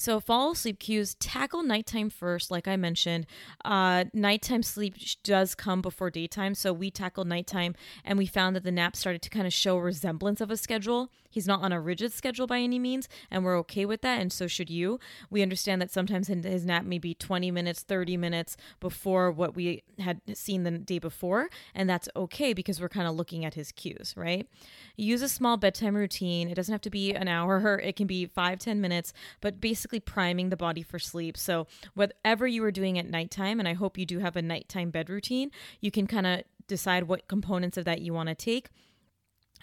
[0.00, 3.26] So, fall sleep cues, tackle nighttime first, like I mentioned.
[3.66, 6.54] Uh, nighttime sleep does come before daytime.
[6.54, 9.76] So, we tackled nighttime and we found that the nap started to kind of show
[9.76, 11.10] resemblance of a schedule.
[11.30, 14.32] He's not on a rigid schedule by any means, and we're okay with that, and
[14.32, 14.98] so should you.
[15.30, 19.84] We understand that sometimes his nap may be 20 minutes, 30 minutes before what we
[20.00, 23.70] had seen the day before, and that's okay because we're kind of looking at his
[23.70, 24.48] cues, right?
[24.96, 26.48] Use a small bedtime routine.
[26.48, 29.89] It doesn't have to be an hour, it can be five, 10 minutes, but basically
[29.98, 31.36] priming the body for sleep.
[31.36, 34.90] So, whatever you are doing at nighttime, and I hope you do have a nighttime
[34.90, 35.50] bed routine,
[35.80, 38.68] you can kind of decide what components of that you want to take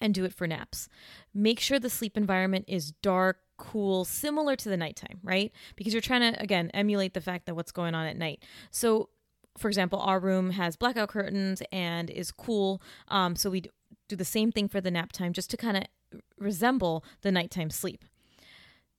[0.02, 0.90] and do it for naps.
[1.34, 5.52] Make sure the sleep environment is dark, cool, similar to the nighttime, right?
[5.76, 8.44] Because you're trying to, again, emulate the fact that what's going on at night.
[8.72, 9.10] So,
[9.58, 12.82] for example, our room has blackout curtains and is cool.
[13.08, 13.64] Um, so we
[14.08, 15.84] do the same thing for the nap time just to kind of
[16.38, 18.06] resemble the nighttime sleep.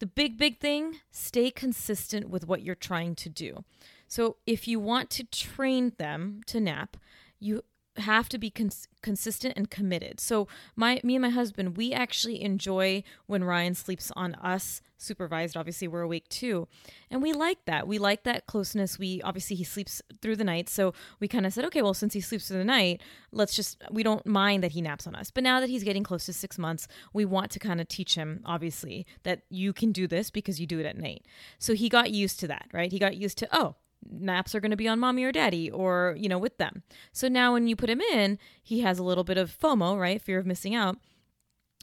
[0.01, 3.65] The big, big thing stay consistent with what you're trying to do.
[4.07, 6.97] So, if you want to train them to nap,
[7.39, 7.63] you
[8.01, 10.21] have to be cons- consistent and committed.
[10.21, 15.57] So my me and my husband, we actually enjoy when Ryan sleeps on us supervised.
[15.57, 16.69] Obviously, we're awake too.
[17.11, 17.87] And we like that.
[17.87, 18.99] We like that closeness.
[18.99, 20.69] We obviously he sleeps through the night.
[20.69, 23.01] So we kind of said, okay, well, since he sleeps through the night,
[23.33, 25.31] let's just we don't mind that he naps on us.
[25.31, 28.15] But now that he's getting close to six months, we want to kind of teach
[28.15, 31.25] him, obviously, that you can do this because you do it at night.
[31.59, 32.91] So he got used to that, right?
[32.91, 33.77] He got used to, oh,
[34.11, 36.83] naps are going to be on mommy or daddy or, you know, with them.
[37.13, 40.21] So now when you put him in, he has a little bit of FOMO, right?
[40.21, 40.97] Fear of missing out.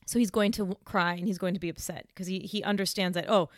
[0.06, 3.16] So he's going to cry and he's going to be upset because he, he understands
[3.16, 3.50] that, oh,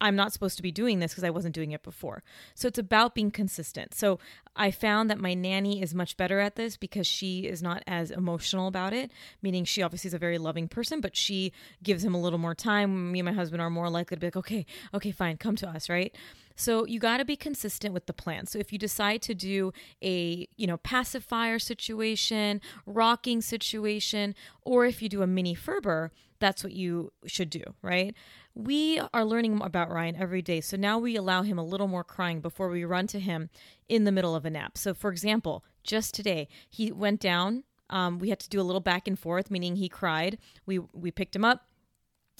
[0.00, 2.22] I'm not supposed to be doing this because I wasn't doing it before.
[2.54, 3.94] So it's about being consistent.
[3.94, 4.18] So
[4.56, 8.10] I found that my nanny is much better at this because she is not as
[8.10, 9.10] emotional about it,
[9.42, 11.52] meaning she obviously is a very loving person, but she
[11.82, 13.12] gives him a little more time.
[13.12, 15.68] Me and my husband are more likely to be like, okay, okay, fine, come to
[15.68, 16.16] us, right?
[16.60, 18.46] So you got to be consistent with the plan.
[18.46, 25.00] So if you decide to do a, you know, pacifier situation, rocking situation, or if
[25.00, 28.14] you do a mini Ferber, that's what you should do, right?
[28.54, 30.60] We are learning about Ryan every day.
[30.60, 33.48] So now we allow him a little more crying before we run to him
[33.88, 34.76] in the middle of a nap.
[34.76, 37.64] So, for example, just today, he went down.
[37.88, 40.38] Um, we had to do a little back and forth, meaning he cried.
[40.66, 41.64] We we picked him up,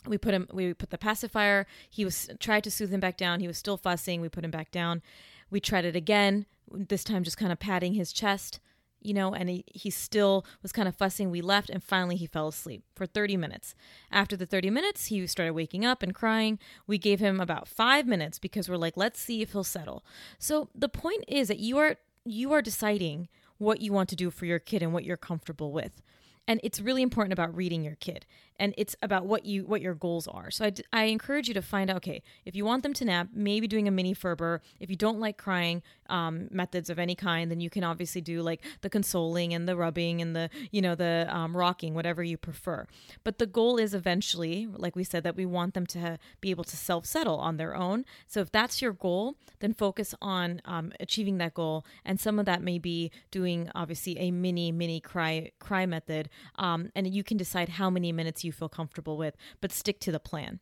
[0.07, 3.41] we put him we put the pacifier he was tried to soothe him back down
[3.41, 5.03] he was still fussing we put him back down
[5.51, 8.61] we tried it again this time just kind of patting his chest
[9.03, 11.31] you know, and he, he still was kind of fussing.
[11.31, 13.75] We left, and finally he fell asleep for 30 minutes.
[14.13, 16.59] After the 30 minutes, he started waking up and crying.
[16.87, 20.05] We gave him about five minutes because we're like, let's see if he'll settle.
[20.39, 24.31] So the point is that you are you are deciding what you want to do
[24.31, 26.03] for your kid and what you're comfortable with
[26.47, 28.27] and it's really important about reading your kid
[28.61, 30.51] and it's about what you what your goals are.
[30.51, 33.29] So I, I encourage you to find out okay if you want them to nap
[33.35, 34.61] maybe doing a mini ferber.
[34.79, 38.43] If you don't like crying um, methods of any kind then you can obviously do
[38.43, 42.37] like the consoling and the rubbing and the you know the um, rocking whatever you
[42.37, 42.87] prefer.
[43.25, 46.65] But the goal is eventually like we said that we want them to be able
[46.65, 48.05] to self settle on their own.
[48.29, 51.85] So if that's your goal then focus on um, achieving that goal.
[52.05, 56.91] And some of that may be doing obviously a mini mini cry cry method um,
[56.95, 60.19] and you can decide how many minutes you feel comfortable with, but stick to the
[60.19, 60.59] plan.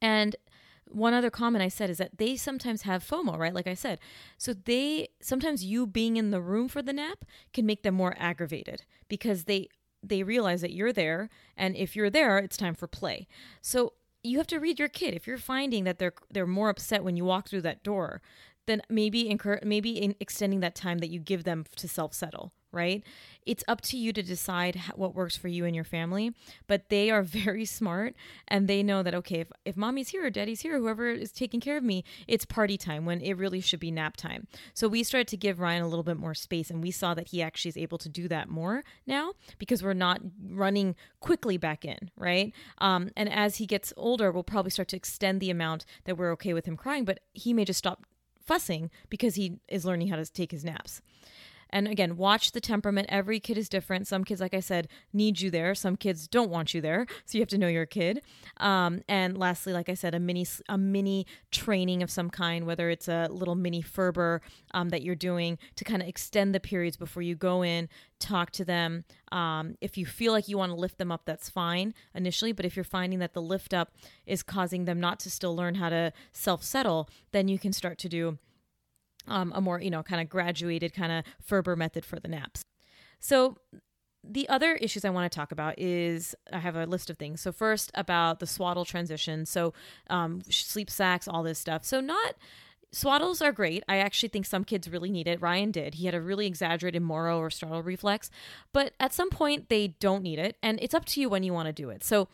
[0.00, 0.34] And
[0.90, 3.54] one other comment I said is that they sometimes have FOMO, right?
[3.54, 3.98] Like I said.
[4.38, 8.14] So they sometimes you being in the room for the nap can make them more
[8.18, 9.68] aggravated because they
[10.02, 13.26] they realize that you're there and if you're there, it's time for play.
[13.60, 15.14] So you have to read your kid.
[15.14, 18.22] If you're finding that they're they're more upset when you walk through that door,
[18.68, 22.52] then maybe incur maybe in extending that time that you give them to self settle
[22.72, 23.02] right?
[23.46, 26.34] It's up to you to decide what works for you and your family,
[26.66, 28.14] but they are very smart
[28.46, 31.60] and they know that, okay, if, if mommy's here or daddy's here, whoever is taking
[31.60, 34.46] care of me, it's party time when it really should be nap time.
[34.74, 37.28] So we started to give Ryan a little bit more space and we saw that
[37.28, 41.84] he actually is able to do that more now because we're not running quickly back
[41.84, 42.52] in, right?
[42.78, 46.32] Um, and as he gets older, we'll probably start to extend the amount that we're
[46.32, 48.04] okay with him crying, but he may just stop
[48.48, 51.00] fussing because he is learning how to take his naps.
[51.70, 53.08] And again, watch the temperament.
[53.10, 54.06] Every kid is different.
[54.06, 55.74] Some kids, like I said, need you there.
[55.74, 57.06] Some kids don't want you there.
[57.24, 58.22] So you have to know your kid.
[58.58, 62.90] Um, and lastly, like I said, a mini a mini training of some kind, whether
[62.90, 64.40] it's a little mini Ferber
[64.72, 68.50] um, that you're doing to kind of extend the periods before you go in, talk
[68.52, 69.04] to them.
[69.30, 72.52] Um, if you feel like you want to lift them up, that's fine initially.
[72.52, 73.92] But if you're finding that the lift up
[74.26, 77.98] is causing them not to still learn how to self settle, then you can start
[77.98, 78.38] to do
[79.28, 82.62] um, a more, you know, kind of graduated kind of Ferber method for the naps.
[83.20, 83.56] So
[84.24, 87.40] the other issues I want to talk about is I have a list of things.
[87.40, 89.46] So first about the swaddle transition.
[89.46, 89.72] So
[90.10, 91.84] um, sleep sacks, all this stuff.
[91.84, 92.34] So not
[92.92, 93.82] swaddles are great.
[93.88, 95.40] I actually think some kids really need it.
[95.40, 95.94] Ryan did.
[95.94, 98.30] He had a really exaggerated Moro or startle reflex,
[98.72, 101.52] but at some point they don't need it, and it's up to you when you
[101.52, 102.02] want to do it.
[102.02, 102.28] So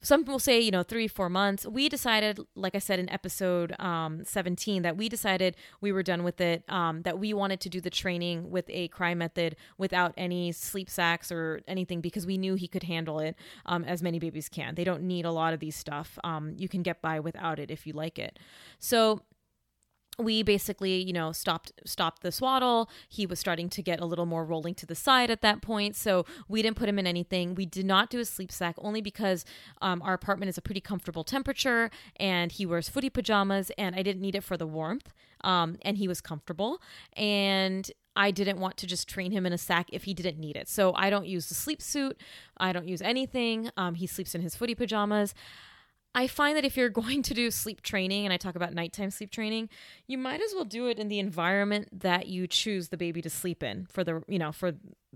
[0.00, 1.66] some people say you know three four months.
[1.66, 6.24] We decided like i said in episode um, 17 that we decided we were done
[6.24, 10.12] with it um, that we wanted to do the training with a cry method without
[10.16, 14.18] any sleep sacks or anything because we knew he could handle it um, as many
[14.18, 14.74] babies can.
[14.74, 17.70] They don't need a lot of these stuff um, you can get by without it
[17.70, 18.38] if you like it.
[18.78, 19.22] So
[20.18, 24.26] we basically you know stopped stopped the swaddle he was starting to get a little
[24.26, 27.54] more rolling to the side at that point so we didn't put him in anything
[27.54, 29.44] we did not do a sleep sack only because
[29.80, 34.02] um, our apartment is a pretty comfortable temperature and he wears footy pajamas and i
[34.02, 35.12] didn't need it for the warmth
[35.44, 36.82] um, and he was comfortable
[37.16, 40.56] and I didn't want to just train him in a sack if he didn't need
[40.56, 40.68] it.
[40.68, 42.20] So I don't use the sleep suit.
[42.56, 43.70] I don't use anything.
[43.76, 45.34] Um, he sleeps in his footy pajamas.
[46.18, 49.10] I find that if you're going to do sleep training, and I talk about nighttime
[49.10, 49.68] sleep training,
[50.08, 53.30] you might as well do it in the environment that you choose the baby to
[53.30, 54.72] sleep in for the, you know, for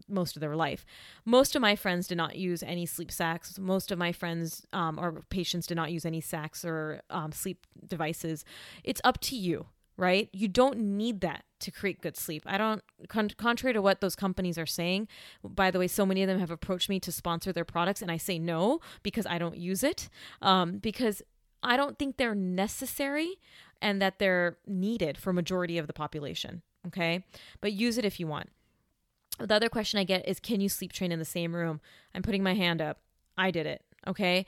[0.09, 0.87] most of their life.
[1.25, 3.59] Most of my friends did not use any sleep sacks.
[3.59, 7.66] Most of my friends um, or patients did not use any sacks or um, sleep
[7.89, 8.45] devices.
[8.85, 9.66] It's up to you
[10.03, 10.28] right?
[10.32, 12.42] You don't need that to create good sleep.
[12.44, 15.07] I don't, con- contrary to what those companies are saying,
[15.44, 18.11] by the way, so many of them have approached me to sponsor their products, and
[18.11, 20.09] I say no because I don't use it.
[20.42, 21.22] Um, because
[21.62, 23.36] I don't think they're necessary
[23.80, 26.62] and that they're needed for majority of the population.
[26.88, 27.24] Okay.
[27.61, 28.50] But use it if you want.
[29.38, 31.80] The other question I get is can you sleep train in the same room?
[32.12, 32.98] I'm putting my hand up.
[33.38, 33.82] I did it.
[34.05, 34.46] Okay.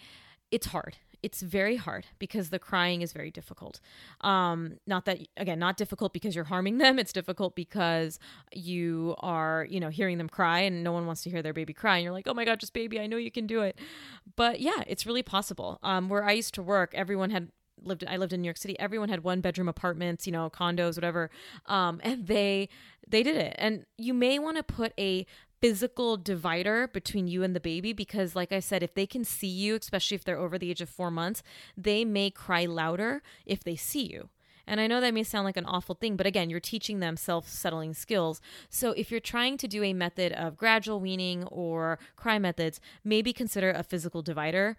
[0.51, 0.97] It's hard.
[1.25, 3.81] It's very hard because the crying is very difficult.
[4.21, 6.99] Um, not that again, not difficult because you're harming them.
[6.99, 8.19] It's difficult because
[8.53, 11.73] you are, you know, hearing them cry and no one wants to hear their baby
[11.73, 11.97] cry.
[11.97, 13.79] And you're like, oh my god, just baby, I know you can do it.
[14.37, 15.79] But yeah, it's really possible.
[15.83, 17.49] Um, where I used to work, everyone had
[17.83, 18.79] lived I lived in New York City.
[18.79, 21.31] Everyone had one bedroom apartments, you know, condos, whatever.
[21.67, 22.69] Um, and they
[23.09, 23.55] they did it.
[23.59, 25.27] And you may want to put a
[25.65, 29.47] physical divider between you and the baby because like I said, if they can see
[29.47, 31.43] you, especially if they're over the age of 4 months,
[31.75, 34.29] they may cry louder if they see you.
[34.67, 37.17] And I know that may sound like an awful thing, but again, you're teaching them
[37.17, 38.41] self settling skills.
[38.69, 43.33] So if you're trying to do a method of gradual weaning or cry methods, maybe
[43.33, 44.77] consider a physical divider.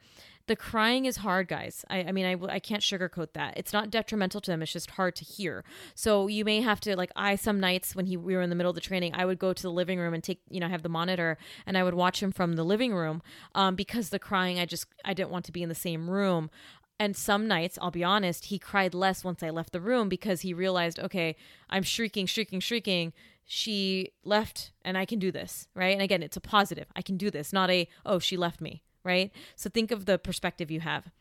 [0.47, 1.83] The crying is hard, guys.
[1.89, 3.57] I, I mean, I, I can't sugarcoat that.
[3.57, 4.61] It's not detrimental to them.
[4.61, 5.63] It's just hard to hear.
[5.95, 8.55] So you may have to, like, I, some nights when he, we were in the
[8.55, 10.67] middle of the training, I would go to the living room and take, you know,
[10.67, 13.23] have the monitor and I would watch him from the living room
[13.55, 16.51] um, because the crying, I just, I didn't want to be in the same room.
[16.97, 20.41] And some nights, I'll be honest, he cried less once I left the room because
[20.41, 21.35] he realized, okay,
[21.69, 23.11] I'm shrieking, shrieking, shrieking.
[23.43, 25.93] She left and I can do this, right?
[25.93, 26.87] And again, it's a positive.
[26.95, 29.31] I can do this, not a, oh, she left me, right?
[29.55, 31.11] So think of the perspective you have.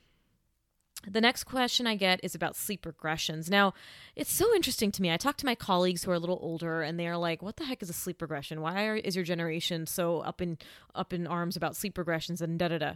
[1.07, 3.51] The next question I get is about sleep regressions.
[3.51, 3.75] Now,
[4.16, 5.12] it's so interesting to me.
[5.12, 7.64] I talk to my colleagues who are a little older, and they're like, "What the
[7.64, 8.62] heck is a sleep regression?
[8.62, 10.57] Why are, is your generation so up in
[10.95, 12.95] up in arms about sleep regressions and da da da?"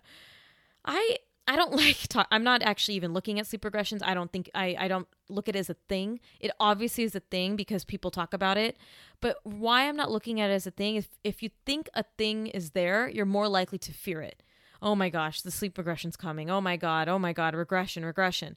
[0.85, 1.19] I
[1.49, 2.29] I don't like talk.
[2.31, 4.03] I'm not actually even looking at sleep regressions.
[4.05, 6.21] I don't think I, I don't look at it as a thing.
[6.39, 8.77] It obviously is a thing because people talk about it.
[9.21, 12.05] But why I'm not looking at it as a thing is if you think a
[12.19, 14.43] thing is there, you're more likely to fear it.
[14.81, 16.51] Oh my gosh, the sleep regression's coming.
[16.51, 17.09] Oh my god.
[17.09, 18.57] Oh my god, regression, regression.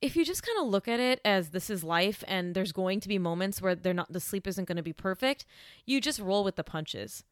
[0.00, 3.00] If you just kind of look at it as this is life and there's going
[3.00, 5.44] to be moments where they're not the sleep isn't going to be perfect,
[5.84, 7.24] you just roll with the punches.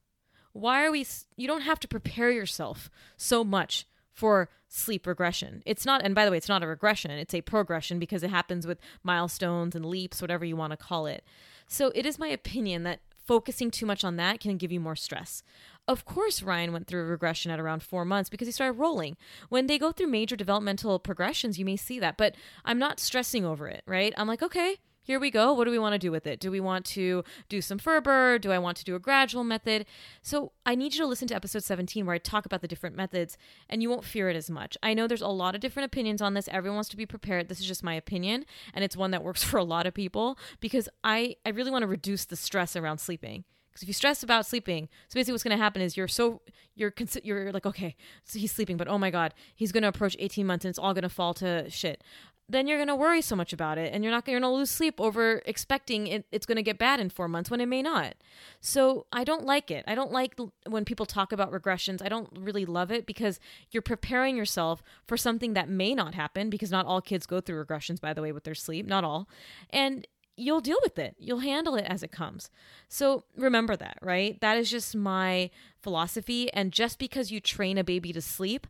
[0.53, 3.87] Why are we you don't have to prepare yourself so much
[4.17, 5.63] for sleep regression.
[5.67, 8.31] It's not, and by the way, it's not a regression, it's a progression because it
[8.31, 11.23] happens with milestones and leaps, whatever you want to call it.
[11.69, 14.97] So it is my opinion that focusing too much on that can give you more
[14.97, 15.43] stress.
[15.87, 19.17] Of course, Ryan went through a regression at around four months because he started rolling.
[19.51, 23.45] When they go through major developmental progressions, you may see that, but I'm not stressing
[23.45, 24.15] over it, right?
[24.17, 25.53] I'm like, okay, here we go.
[25.53, 26.41] What do we want to do with it?
[26.41, 28.41] Do we want to do some Ferber?
[28.41, 29.87] Do I want to do a gradual method?
[30.21, 32.97] So I need you to listen to episode 17 where I talk about the different
[32.97, 33.39] methods
[33.69, 34.77] and you won't fear it as much.
[34.83, 36.49] I know there's a lot of different opinions on this.
[36.49, 37.49] Everyone wants to be prepared.
[37.49, 40.37] This is just my opinion and it's one that works for a lot of people
[40.59, 43.45] because I, I really want to reduce the stress around sleeping.
[43.71, 46.41] Because if you stress about sleeping, so basically what's going to happen is you're so
[46.75, 47.95] you're you're like okay,
[48.25, 50.79] so he's sleeping, but oh my god, he's going to approach 18 months and it's
[50.79, 52.03] all going to fall to shit
[52.49, 54.71] then you're going to worry so much about it and you're not going to lose
[54.71, 57.83] sleep over expecting it, it's going to get bad in four months when it may
[57.83, 58.15] not.
[58.61, 59.85] So I don't like it.
[59.87, 60.39] I don't like
[60.69, 62.03] when people talk about regressions.
[62.03, 63.41] I don't really love it because
[63.71, 67.65] you're preparing yourself for something that may not happen because not all kids go through
[67.65, 68.87] regressions, by the way, with their sleep.
[68.87, 69.29] Not all.
[69.71, 71.17] And you'll deal with it.
[71.19, 72.51] You'll handle it as it comes.
[72.89, 74.41] So remember that, right?
[74.41, 76.53] That is just my philosophy.
[76.53, 78.67] And just because you train a baby to sleep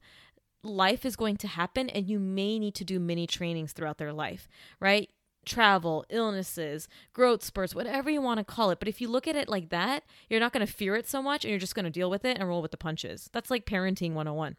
[0.67, 4.13] life is going to happen and you may need to do many trainings throughout their
[4.13, 4.49] life,
[4.81, 5.11] right?
[5.45, 8.79] Travel, illnesses, growth spurts, whatever you want to call it.
[8.79, 11.23] But if you look at it like that, you're not going to fear it so
[11.23, 13.31] much and you're just going to deal with it and roll with the punches.
[13.33, 14.57] That's like parenting 101.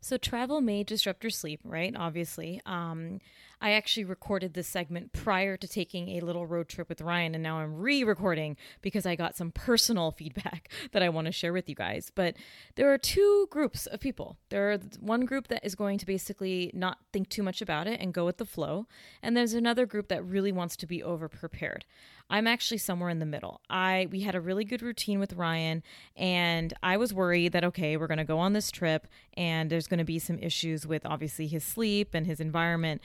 [0.00, 1.94] So travel may disrupt your sleep, right?
[1.96, 2.60] Obviously.
[2.64, 3.20] Um,
[3.60, 7.42] I actually recorded this segment prior to taking a little road trip with Ryan, and
[7.42, 11.52] now I'm re recording because I got some personal feedback that I want to share
[11.52, 12.10] with you guys.
[12.14, 12.36] But
[12.76, 14.36] there are two groups of people.
[14.50, 18.00] There are one group that is going to basically not think too much about it
[18.00, 18.86] and go with the flow,
[19.22, 21.84] and there's another group that really wants to be over prepared.
[22.30, 23.62] I'm actually somewhere in the middle.
[23.70, 25.82] I we had a really good routine with Ryan
[26.14, 29.86] and I was worried that okay, we're going to go on this trip and there's
[29.86, 33.00] going to be some issues with obviously his sleep and his environment.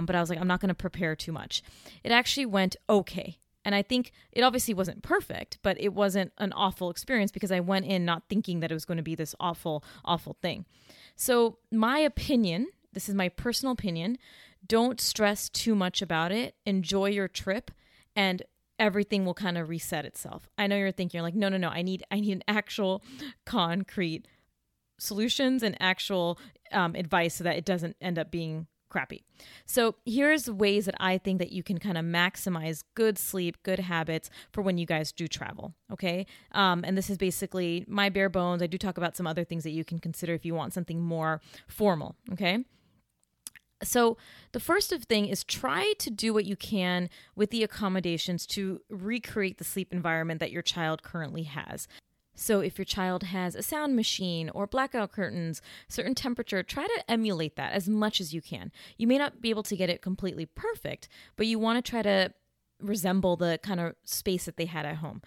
[0.00, 1.62] But I was like, I'm not going to prepare too much.
[2.04, 3.38] It actually went okay.
[3.64, 7.60] And I think it obviously wasn't perfect, but it wasn't an awful experience because I
[7.60, 10.64] went in not thinking that it was going to be this awful, awful thing.
[11.14, 14.18] So, my opinion this is my personal opinion
[14.66, 16.54] don't stress too much about it.
[16.66, 17.70] Enjoy your trip
[18.14, 18.42] and
[18.78, 20.50] everything will kind of reset itself.
[20.58, 23.02] I know you're thinking you're like, no, no, no, I need I need an actual
[23.46, 24.28] concrete
[24.98, 26.38] solutions and actual
[26.72, 29.22] um, advice so that it doesn't end up being crappy.
[29.64, 33.78] So here's ways that I think that you can kind of maximize good sleep, good
[33.78, 35.74] habits for when you guys do travel.
[35.90, 38.62] Okay, um, and this is basically my bare bones.
[38.62, 41.00] I do talk about some other things that you can consider if you want something
[41.00, 42.16] more formal.
[42.32, 42.64] Okay.
[43.82, 44.18] So,
[44.52, 48.82] the first of thing is try to do what you can with the accommodations to
[48.90, 51.88] recreate the sleep environment that your child currently has.
[52.34, 57.10] So, if your child has a sound machine or blackout curtains, certain temperature, try to
[57.10, 58.72] emulate that as much as you can.
[58.96, 62.02] You may not be able to get it completely perfect, but you want to try
[62.02, 62.32] to
[62.80, 65.20] resemble the kind of space that they had at home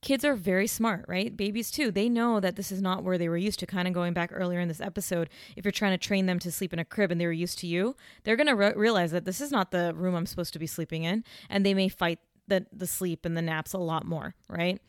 [0.00, 1.36] kids are very smart, right?
[1.36, 1.90] Babies too.
[1.90, 3.66] They know that this is not where they were used to.
[3.66, 6.52] Kind of going back earlier in this episode, if you're trying to train them to
[6.52, 9.10] sleep in a crib and they were used to you, they're going to re- realize
[9.10, 11.88] that this is not the room I'm supposed to be sleeping in, and they may
[11.88, 14.80] fight the the sleep and the naps a lot more, right?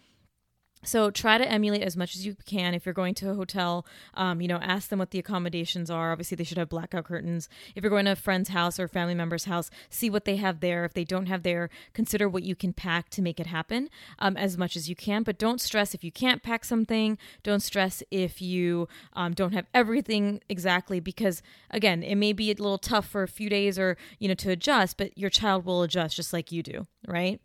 [0.84, 2.73] So try to emulate as much as you can.
[2.73, 6.11] If you're going to a hotel, um, you know, ask them what the accommodations are.
[6.11, 7.49] Obviously, they should have blackout curtains.
[7.75, 10.61] If you're going to a friend's house or family member's house, see what they have
[10.61, 10.86] there.
[10.86, 14.38] If they don't have there, consider what you can pack to make it happen um,
[14.38, 15.23] as much as you can.
[15.23, 17.17] But don't stress if you can't pack something.
[17.43, 22.55] Don't stress if you um, don't have everything exactly, because again, it may be a
[22.55, 25.84] little tough for a few days or you know to adjust, but your child will
[25.84, 27.41] adjust just like you do, right?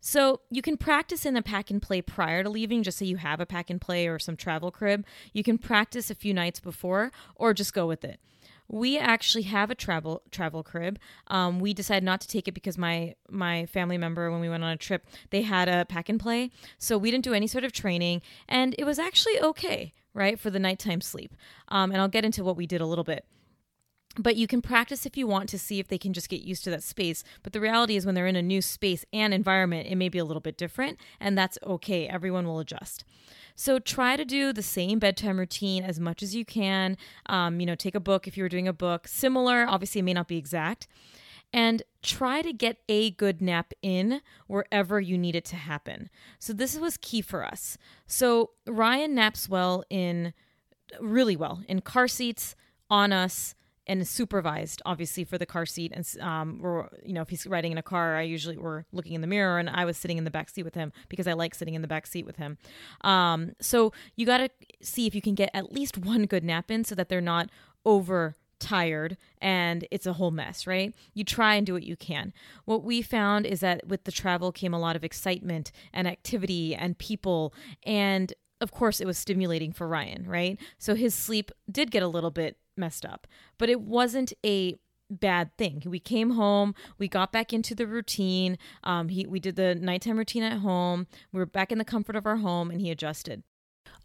[0.00, 3.18] So you can practice in a pack and play prior to leaving, just say you
[3.18, 5.04] have a pack and play or some travel crib.
[5.32, 8.18] You can practice a few nights before or just go with it.
[8.66, 10.98] We actually have a travel travel crib.
[11.26, 14.62] Um, we decided not to take it because my my family member, when we went
[14.62, 17.64] on a trip, they had a pack and play, so we didn't do any sort
[17.64, 21.34] of training, and it was actually okay, right, for the nighttime sleep.
[21.66, 23.24] Um, and I'll get into what we did a little bit
[24.22, 26.64] but you can practice if you want to see if they can just get used
[26.64, 27.24] to that space.
[27.42, 30.18] But the reality is, when they're in a new space and environment, it may be
[30.18, 32.06] a little bit different, and that's okay.
[32.06, 33.04] Everyone will adjust.
[33.56, 36.96] So try to do the same bedtime routine as much as you can.
[37.26, 39.06] Um, you know, take a book if you were doing a book.
[39.06, 40.86] Similar, obviously, it may not be exact.
[41.52, 46.08] And try to get a good nap in wherever you need it to happen.
[46.38, 47.76] So this was key for us.
[48.06, 50.32] So Ryan naps well in
[51.00, 52.54] really well in car seats,
[52.88, 53.54] on us,
[53.86, 57.72] and supervised obviously for the car seat and um we're you know if he's riding
[57.72, 60.24] in a car i usually were looking in the mirror and i was sitting in
[60.24, 62.58] the back seat with him because i like sitting in the back seat with him
[63.02, 64.50] um so you got to
[64.80, 67.48] see if you can get at least one good nap in so that they're not
[67.84, 70.94] over tired and it's a whole mess, right?
[71.14, 72.32] You try and do what you can.
[72.66, 76.74] What we found is that with the travel came a lot of excitement and activity
[76.74, 77.52] and people
[77.82, 80.60] and of course it was stimulating for Ryan, right?
[80.78, 83.26] So his sleep did get a little bit messed up,
[83.58, 84.76] but it wasn't a
[85.10, 85.82] bad thing.
[85.84, 88.58] We came home, we got back into the routine.
[88.84, 91.06] Um, he we did the nighttime routine at home.
[91.32, 93.42] We were back in the comfort of our home, and he adjusted.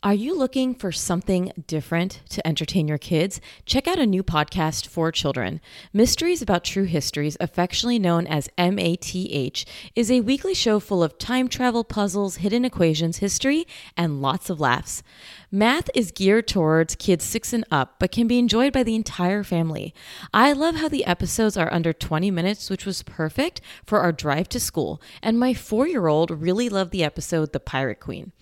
[0.06, 3.42] Are you looking for something different to entertain your kids?
[3.66, 5.60] Check out a new podcast for children.
[5.94, 9.66] Mysteries About True Histories, affectionately known as MATH,
[9.96, 13.66] is a weekly show full of time travel puzzles, hidden equations, history,
[13.98, 15.02] and lots of laughs.
[15.50, 19.44] Math is geared towards kids six and up, but can be enjoyed by the entire
[19.44, 19.92] family.
[20.32, 24.50] I love how the episodes are under 20 minutes, which was perfect for our drive
[24.50, 28.34] to school, and my four year old really loved the episode The Pirate Queen.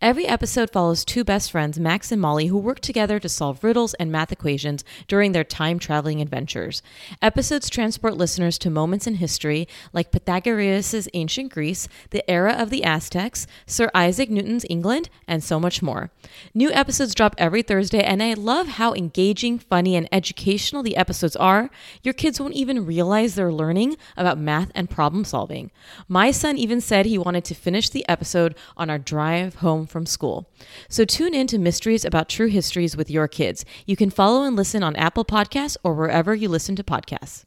[0.00, 3.94] Every episode follows two best friends, Max and Molly, who work together to solve riddles
[3.94, 6.82] and math equations during their time traveling adventures.
[7.20, 12.84] Episodes transport listeners to moments in history like Pythagoras' ancient Greece, the era of the
[12.84, 16.10] Aztecs, Sir Isaac Newton's England, and so much more.
[16.54, 21.36] New episodes drop every Thursday, and I love how engaging, funny, and educational the episodes
[21.36, 21.70] are.
[22.02, 25.70] Your kids won't even realize they're learning about math and problem solving.
[26.08, 30.04] My son even said he wanted to finish the episode on our drive home from
[30.04, 30.50] school.
[30.88, 33.64] So tune in to Mysteries About True Histories with your kids.
[33.86, 37.44] You can follow and listen on Apple Podcasts or wherever you listen to podcasts.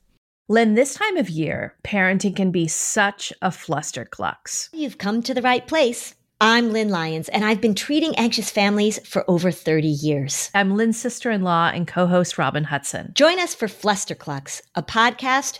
[0.49, 4.70] Lynn, this time of year, parenting can be such a flusterclux.
[4.74, 6.16] You've come to the right place.
[6.41, 10.51] I'm Lynn Lyons, and I've been treating anxious families for over 30 years.
[10.53, 13.14] I'm Lynn's sister in law and co host Robin Hudson.
[13.16, 15.59] Join us for Flusterclux, a podcast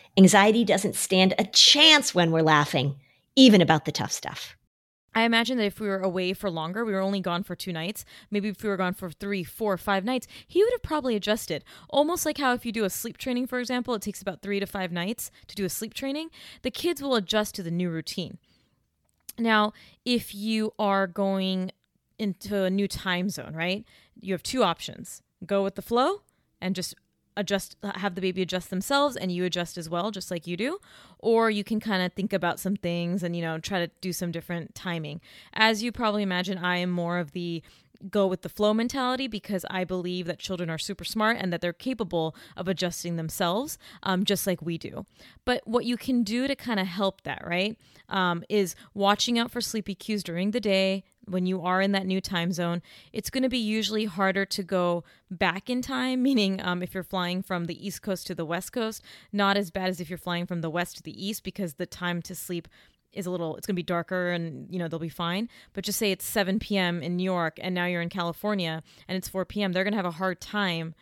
[0.17, 2.95] Anxiety doesn't stand a chance when we're laughing,
[3.35, 4.57] even about the tough stuff.
[5.13, 7.73] I imagine that if we were away for longer, we were only gone for two
[7.73, 11.15] nights, maybe if we were gone for three, four, five nights, he would have probably
[11.15, 11.65] adjusted.
[11.89, 14.59] Almost like how if you do a sleep training, for example, it takes about three
[14.59, 16.29] to five nights to do a sleep training,
[16.61, 18.37] the kids will adjust to the new routine.
[19.37, 19.73] Now,
[20.05, 21.71] if you are going
[22.17, 23.85] into a new time zone, right,
[24.19, 26.21] you have two options go with the flow
[26.61, 26.95] and just
[27.37, 30.57] adjust uh, have the baby adjust themselves and you adjust as well just like you
[30.57, 30.79] do.
[31.19, 34.13] Or you can kind of think about some things and you know try to do
[34.13, 35.21] some different timing.
[35.53, 37.61] As you probably imagine i am more of the
[38.09, 41.61] go with the flow mentality because i believe that children are super smart and that
[41.61, 45.05] they're capable of adjusting themselves um, just like we do.
[45.45, 47.77] But what you can do to kind of help that right
[48.09, 52.05] um, is watching out for sleepy cues during the day when you are in that
[52.05, 52.81] new time zone,
[53.13, 57.03] it's going to be usually harder to go back in time, meaning um, if you're
[57.03, 60.17] flying from the East Coast to the West Coast, not as bad as if you're
[60.17, 62.67] flying from the West to the East because the time to sleep
[63.13, 65.49] is a little it's going to be darker and you know they'll be fine.
[65.73, 69.17] But just say it's 7 p.m in new york and now you're in california and
[69.17, 70.95] it's 4 p.m they're going to have a hard time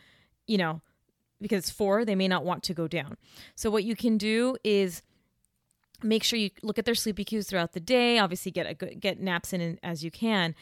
[0.47, 0.81] you know
[1.41, 3.17] because it's 4 they may not want to go down.
[3.55, 5.01] So what you can do is
[6.03, 8.99] make sure you look at their sleepy cues throughout the day obviously get a good
[8.99, 10.55] get naps in as you can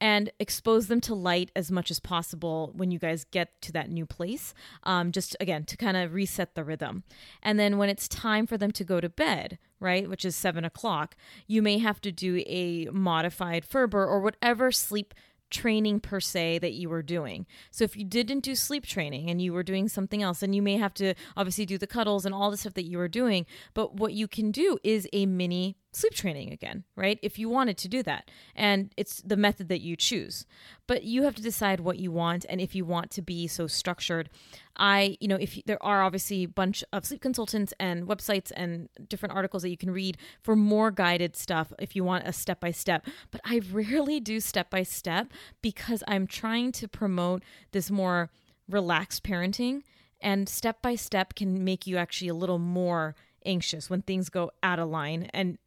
[0.00, 3.90] and expose them to light as much as possible when you guys get to that
[3.90, 7.04] new place um, just again to kind of reset the rhythm.
[7.42, 10.64] And then when it's time for them to go to bed right which is seven
[10.64, 11.16] o'clock
[11.46, 15.14] you may have to do a modified ferber or whatever sleep
[15.54, 17.46] training per se that you were doing.
[17.70, 20.60] So if you didn't do sleep training and you were doing something else, and you
[20.60, 23.46] may have to obviously do the cuddles and all the stuff that you were doing,
[23.72, 27.18] but what you can do is a mini sleep training again, right?
[27.22, 28.30] If you wanted to do that.
[28.54, 30.46] And it's the method that you choose.
[30.86, 33.66] But you have to decide what you want and if you want to be so
[33.66, 34.28] structured.
[34.76, 38.88] I, you know, if there are obviously a bunch of sleep consultants and websites and
[39.08, 42.60] different articles that you can read for more guided stuff if you want a step
[42.60, 45.32] by step, but I rarely do step by step
[45.62, 47.42] because I'm trying to promote
[47.72, 48.30] this more
[48.68, 49.82] relaxed parenting
[50.20, 53.14] and step by step can make you actually a little more
[53.44, 55.58] anxious when things go out of line and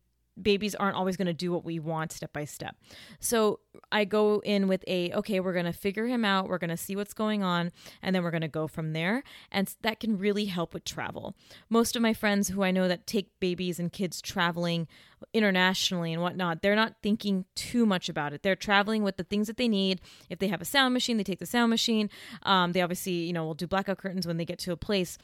[0.42, 2.76] babies aren't always going to do what we want step by step.
[3.20, 3.60] So
[3.92, 6.48] I go in with a, okay, we're going to figure him out.
[6.48, 7.72] We're going to see what's going on.
[8.02, 9.24] And then we're going to go from there.
[9.52, 11.36] And that can really help with travel.
[11.70, 14.88] Most of my friends who I know that take babies and kids traveling
[15.34, 18.44] internationally and whatnot, they're not thinking too much about it.
[18.44, 20.02] They're traveling with the things that they need.
[20.30, 22.10] If they have a sound machine, they take the sound machine.
[22.44, 25.18] Um, they obviously, you know, will do blackout curtains when they get to a place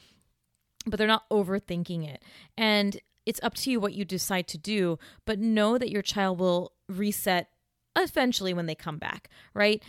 [0.86, 2.22] but they're not overthinking it.
[2.56, 6.38] And it's up to you what you decide to do, but know that your child
[6.38, 7.48] will reset
[7.96, 9.82] eventually when they come back, right?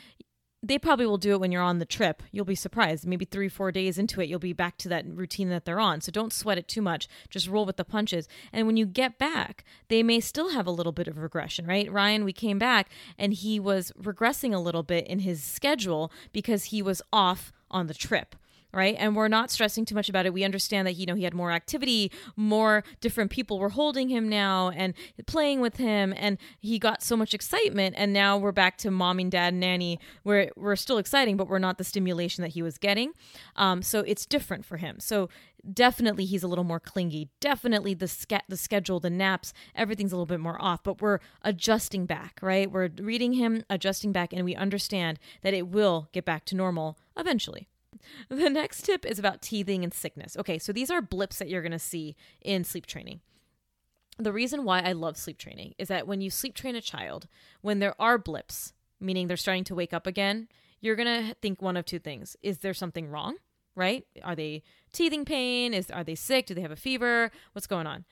[0.63, 2.23] They probably will do it when you're on the trip.
[2.31, 3.05] You'll be surprised.
[3.05, 6.01] Maybe three, four days into it, you'll be back to that routine that they're on.
[6.01, 7.07] So don't sweat it too much.
[7.29, 8.27] Just roll with the punches.
[8.51, 11.91] And when you get back, they may still have a little bit of regression, right?
[11.91, 16.65] Ryan, we came back and he was regressing a little bit in his schedule because
[16.65, 18.35] he was off on the trip
[18.75, 18.95] right?
[18.99, 20.33] And we're not stressing too much about it.
[20.33, 24.29] We understand that you know he had more activity, more different people were holding him
[24.29, 24.93] now and
[25.25, 27.95] playing with him, and he got so much excitement.
[27.97, 31.59] And now we're back to mom and dad, nanny, where we're still exciting, but we're
[31.59, 33.13] not the stimulation that he was getting.
[33.55, 34.99] Um, so it's different for him.
[34.99, 35.29] So
[35.73, 37.29] definitely he's a little more clingy.
[37.39, 40.83] Definitely the ske- the schedule, the naps, everything's a little bit more off.
[40.83, 42.69] But we're adjusting back, right?
[42.71, 46.97] We're reading him, adjusting back, and we understand that it will get back to normal
[47.17, 47.67] eventually.
[48.29, 50.35] The next tip is about teething and sickness.
[50.37, 53.21] Okay, so these are blips that you're going to see in sleep training.
[54.17, 57.27] The reason why I love sleep training is that when you sleep train a child,
[57.61, 60.47] when there are blips, meaning they're starting to wake up again,
[60.79, 62.37] you're going to think one of two things.
[62.41, 63.37] Is there something wrong?
[63.75, 64.05] Right?
[64.23, 65.73] Are they teething pain?
[65.73, 66.45] Is are they sick?
[66.45, 67.29] Do they have a fever?
[67.51, 68.05] What's going on?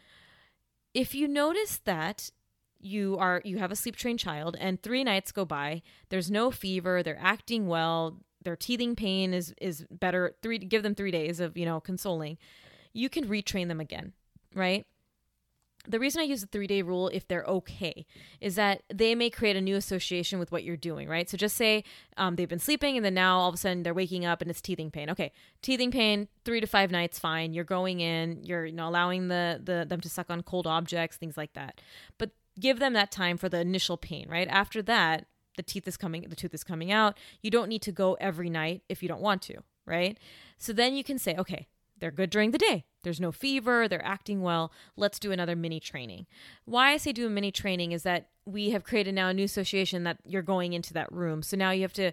[0.93, 2.31] If you notice that
[2.79, 6.51] you are you have a sleep trained child and 3 nights go by, there's no
[6.51, 11.39] fever, they're acting well, their teething pain is is better three give them three days
[11.39, 12.37] of you know consoling
[12.93, 14.13] you can retrain them again
[14.53, 14.85] right
[15.87, 18.05] the reason I use the three day rule, if they're okay,
[18.39, 21.29] is that they may create a new association with what you're doing, right?
[21.29, 21.83] So just say
[22.15, 24.49] um, they've been sleeping and then now all of a sudden they're waking up and
[24.49, 25.09] it's teething pain.
[25.09, 25.31] Okay,
[25.61, 27.53] teething pain, three to five nights, fine.
[27.53, 31.17] You're going in, you're you know allowing the, the them to suck on cold objects,
[31.17, 31.81] things like that.
[32.17, 34.47] But give them that time for the initial pain, right?
[34.47, 35.25] After that,
[35.55, 37.17] the teeth is coming the tooth is coming out.
[37.41, 40.17] You don't need to go every night if you don't want to right?
[40.57, 41.67] So then you can say okay
[41.99, 42.83] they're good during the day.
[43.03, 43.87] There's no fever.
[43.87, 44.73] They're acting well.
[44.97, 46.25] Let's do another mini training.
[46.65, 49.45] Why i say do a mini training is that we have created now a new
[49.45, 51.41] association that you're going into that room.
[51.41, 52.11] So now you have to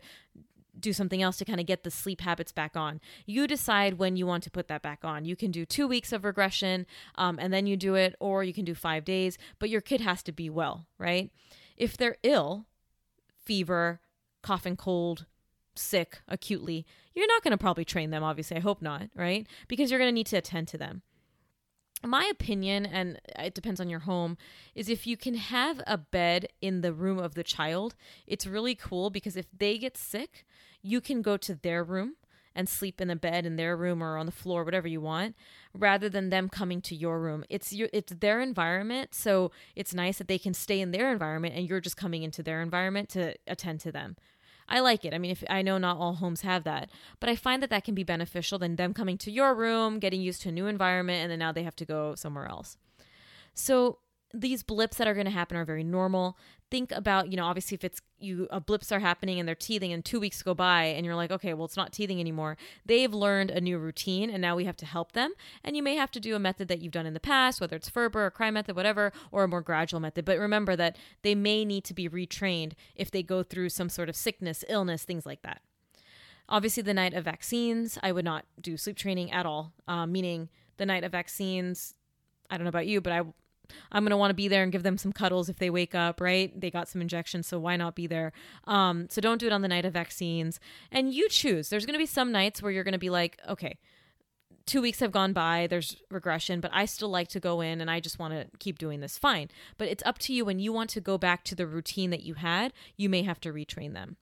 [0.78, 3.00] do something else to kind of get the sleep habits back on.
[3.26, 5.24] You decide when you want to put that back on.
[5.24, 6.86] You can do two weeks of regression
[7.16, 10.00] um, and then you do it, or you can do five days, but your kid
[10.00, 11.32] has to be well, right?
[11.76, 12.66] If they're ill,
[13.50, 14.00] fever,
[14.44, 15.26] cough and cold,
[15.74, 18.56] sick acutely, you're not going to probably train them, obviously.
[18.56, 19.44] I hope not, right?
[19.66, 21.02] Because you're going to need to attend to them
[22.02, 24.38] my opinion, and it depends on your home,
[24.74, 27.94] is if you can have a bed in the room of the child,
[28.26, 30.46] it's really cool because if they get sick,
[30.82, 32.14] you can go to their room
[32.54, 35.36] and sleep in a bed in their room or on the floor, whatever you want,
[35.72, 37.44] rather than them coming to your room.
[37.48, 41.54] It's your it's their environment, so it's nice that they can stay in their environment
[41.54, 44.16] and you're just coming into their environment to attend to them.
[44.68, 45.12] I like it.
[45.12, 47.84] I mean, if I know not all homes have that, but I find that that
[47.84, 51.22] can be beneficial than them coming to your room, getting used to a new environment,
[51.22, 52.76] and then now they have to go somewhere else.
[53.52, 53.98] So
[54.32, 56.38] these blips that are going to happen are very normal.
[56.70, 59.92] Think about, you know, obviously if it's you uh, blips are happening and they're teething
[59.92, 62.56] and 2 weeks go by and you're like, "Okay, well it's not teething anymore."
[62.86, 65.32] They've learned a new routine and now we have to help them.
[65.64, 67.76] And you may have to do a method that you've done in the past, whether
[67.76, 70.24] it's Ferber or Cry method, whatever, or a more gradual method.
[70.24, 74.08] But remember that they may need to be retrained if they go through some sort
[74.08, 75.62] of sickness, illness, things like that.
[76.48, 80.48] Obviously, the night of vaccines, I would not do sleep training at all, um, meaning
[80.78, 81.94] the night of vaccines,
[82.50, 83.22] I don't know about you, but I
[83.92, 85.94] I'm going to want to be there and give them some cuddles if they wake
[85.94, 86.58] up, right?
[86.58, 88.32] They got some injections, so why not be there?
[88.64, 90.60] Um, so don't do it on the night of vaccines.
[90.90, 91.68] And you choose.
[91.68, 93.78] There's going to be some nights where you're going to be like, okay,
[94.66, 97.90] two weeks have gone by, there's regression, but I still like to go in and
[97.90, 99.18] I just want to keep doing this.
[99.18, 99.48] Fine.
[99.78, 102.22] But it's up to you when you want to go back to the routine that
[102.22, 104.16] you had, you may have to retrain them.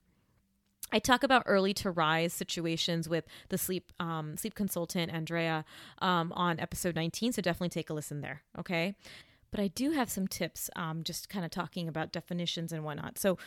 [0.91, 5.65] I talk about early to rise situations with the sleep um, sleep consultant Andrea
[5.99, 8.41] um, on episode 19, so definitely take a listen there.
[8.57, 8.95] Okay,
[9.51, 13.17] but I do have some tips, um, just kind of talking about definitions and whatnot.
[13.17, 13.37] So,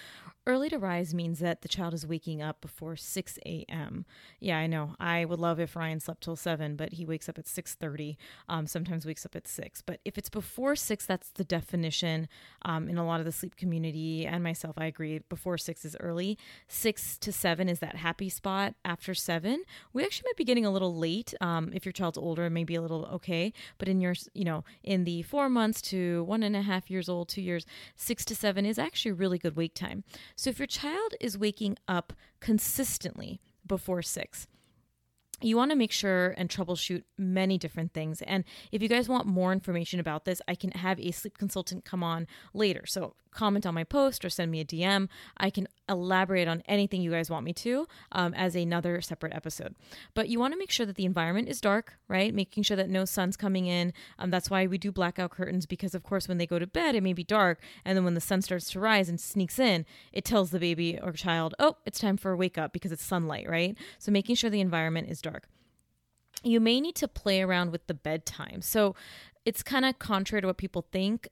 [0.47, 4.05] early to rise means that the child is waking up before 6 a.m.
[4.41, 4.95] Yeah, I know.
[4.99, 8.17] I would love if Ryan slept till 7, but he wakes up at 6:30.
[8.49, 9.83] Um, sometimes wakes up at 6.
[9.83, 12.29] But if it's before 6, that's the definition.
[12.63, 15.21] Um, in a lot of the sleep community and myself, I agree.
[15.29, 16.39] Before 6 is early.
[16.69, 18.75] 6 to 7 is that happy spot.
[18.85, 21.35] After 7, we actually might be getting a little late.
[21.41, 23.53] Um, if your child's older, maybe a little okay.
[23.79, 27.09] But in your, you know, in the four months to one and a half years
[27.09, 27.67] old, two years,
[27.97, 30.05] six to seven is actually really good wake time.
[30.37, 34.47] So if your child is waking up consistently before six,
[35.45, 38.23] you want to make sure and troubleshoot many different things.
[38.23, 41.85] And if you guys want more information about this, I can have a sleep consultant
[41.85, 42.85] come on later.
[42.87, 45.09] So comment on my post or send me a DM.
[45.37, 49.75] I can elaborate on anything you guys want me to um, as another separate episode.
[50.15, 52.33] But you want to make sure that the environment is dark, right?
[52.33, 53.93] Making sure that no sun's coming in.
[54.19, 56.95] Um, that's why we do blackout curtains because, of course, when they go to bed,
[56.95, 57.61] it may be dark.
[57.85, 60.99] And then when the sun starts to rise and sneaks in, it tells the baby
[61.03, 63.77] or child, oh, it's time for a wake up because it's sunlight, right?
[63.99, 65.32] So making sure the environment is dark
[66.43, 68.63] you may need to play around with the bedtime.
[68.63, 68.95] So
[69.45, 71.29] it's kind of contrary to what people think.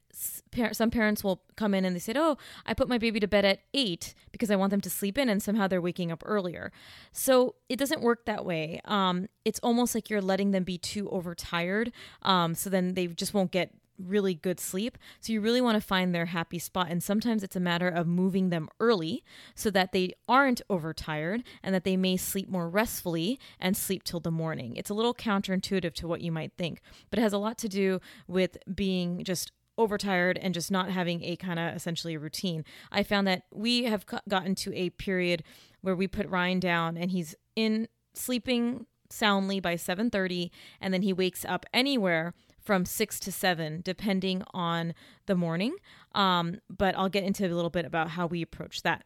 [0.73, 2.37] Some parents will come in and they say, Oh,
[2.67, 5.29] I put my baby to bed at eight because I want them to sleep in,
[5.29, 6.73] and somehow they're waking up earlier.
[7.13, 8.81] So it doesn't work that way.
[8.85, 11.93] Um, it's almost like you're letting them be too overtired.
[12.23, 13.73] Um, so then they just won't get
[14.07, 14.99] really good sleep.
[15.21, 16.89] So you really want to find their happy spot.
[16.91, 19.23] And sometimes it's a matter of moving them early
[19.55, 24.21] so that they aren't overtired and that they may sleep more restfully and sleep till
[24.21, 24.77] the morning.
[24.77, 26.81] It's a little counterintuitive to what you might think,
[27.11, 31.25] but it has a lot to do with being just overtired and just not having
[31.25, 32.65] a kind of essentially a routine.
[32.93, 35.43] I found that we have gotten to a period
[35.81, 41.13] where we put Ryan down and he's in sleeping soundly by 7:30 and then he
[41.13, 44.95] wakes up anywhere from six to seven, depending on
[45.27, 45.77] the morning.
[46.15, 49.05] Um, but I'll get into a little bit about how we approach that.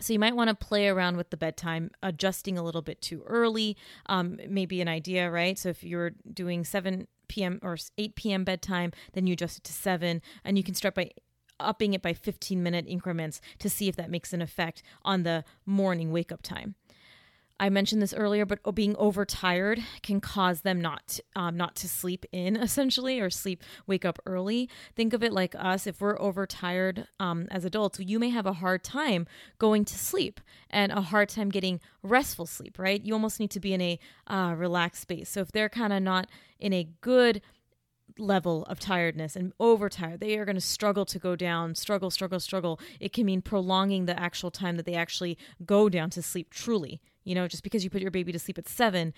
[0.00, 3.22] So you might want to play around with the bedtime, adjusting a little bit too
[3.26, 3.76] early.
[4.06, 5.58] Um, maybe an idea, right?
[5.58, 7.58] So if you're doing 7 p.m.
[7.62, 8.44] or 8 p.m.
[8.44, 11.10] bedtime, then you adjust it to 7, and you can start by
[11.60, 15.44] upping it by 15 minute increments to see if that makes an effect on the
[15.66, 16.76] morning wake up time.
[17.60, 22.24] I mentioned this earlier, but being overtired can cause them not um, not to sleep
[22.30, 24.68] in essentially or sleep wake up early.
[24.94, 25.86] Think of it like us.
[25.86, 29.26] If we're overtired um, as adults, you may have a hard time
[29.58, 30.40] going to sleep
[30.70, 32.78] and a hard time getting restful sleep.
[32.78, 33.02] Right?
[33.02, 33.98] You almost need to be in a
[34.28, 35.28] uh, relaxed space.
[35.28, 36.28] So if they're kind of not
[36.60, 37.42] in a good
[38.18, 40.20] level of tiredness and overtired.
[40.20, 42.80] They are going to struggle to go down, struggle, struggle, struggle.
[43.00, 47.00] It can mean prolonging the actual time that they actually go down to sleep truly.
[47.28, 49.12] You know, just because you put your baby to sleep at 7,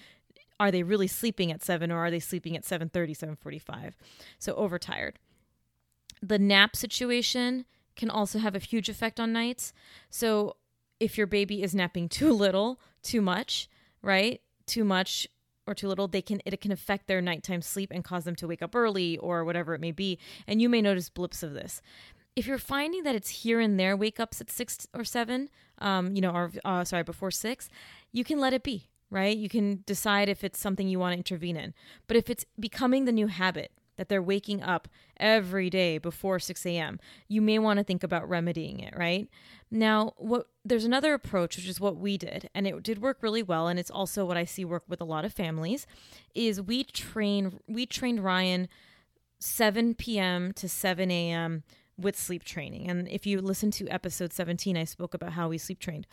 [0.58, 3.94] are they really sleeping at 7 or are they sleeping at 7:30, 7:45?
[4.40, 5.20] So overtired.
[6.20, 9.72] The nap situation can also have a huge effect on nights.
[10.10, 10.56] So
[10.98, 13.70] if your baby is napping too little, too much,
[14.02, 14.40] right?
[14.66, 15.28] Too much
[15.68, 18.48] or too little, they can it can affect their nighttime sleep and cause them to
[18.48, 20.18] wake up early or whatever it may be.
[20.48, 21.80] And you may notice blips of this.
[22.36, 25.48] If you're finding that it's here and there wake ups at six or seven,
[25.78, 27.68] um, you know, or uh, sorry, before six,
[28.12, 29.36] you can let it be, right?
[29.36, 31.74] You can decide if it's something you want to intervene in.
[32.06, 34.88] But if it's becoming the new habit, that they're waking up
[35.18, 36.98] every day before 6 a.m.,
[37.28, 39.28] you may want to think about remedying it, right?
[39.70, 43.42] Now, what there's another approach, which is what we did, and it did work really
[43.42, 45.86] well, and it's also what I see work with a lot of families,
[46.34, 48.68] is we train we trained Ryan
[49.38, 50.52] 7 p.m.
[50.54, 51.62] to 7 a.m.
[51.98, 52.88] with sleep training.
[52.88, 56.06] And if you listen to episode 17, I spoke about how we sleep trained.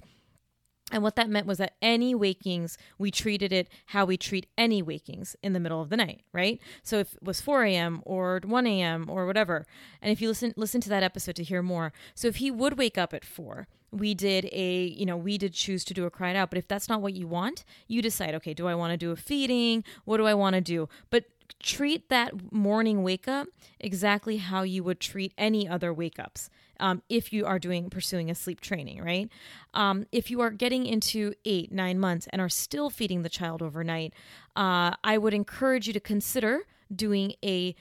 [0.92, 4.82] And what that meant was that any wakings, we treated it how we treat any
[4.82, 6.62] wakings in the middle of the night, right?
[6.82, 8.02] So if it was 4 a.m.
[8.06, 9.10] or 1 a.m.
[9.10, 9.66] or whatever,
[10.02, 11.92] and if you listen listen to that episode to hear more.
[12.16, 15.54] So if he would wake up at 4, we did a, you know, we did
[15.54, 16.50] choose to do a cry out.
[16.50, 19.12] But if that's not what you want, you decide, okay, do I want to do
[19.12, 19.84] a feeding?
[20.06, 20.88] What do I want to do?
[21.10, 21.26] But
[21.62, 23.48] treat that morning wake up
[23.80, 26.50] exactly how you would treat any other wake ups
[26.80, 29.30] um, if you are doing pursuing a sleep training right
[29.74, 33.62] um, if you are getting into eight nine months and are still feeding the child
[33.62, 34.14] overnight
[34.56, 36.62] uh, i would encourage you to consider
[36.94, 37.76] doing a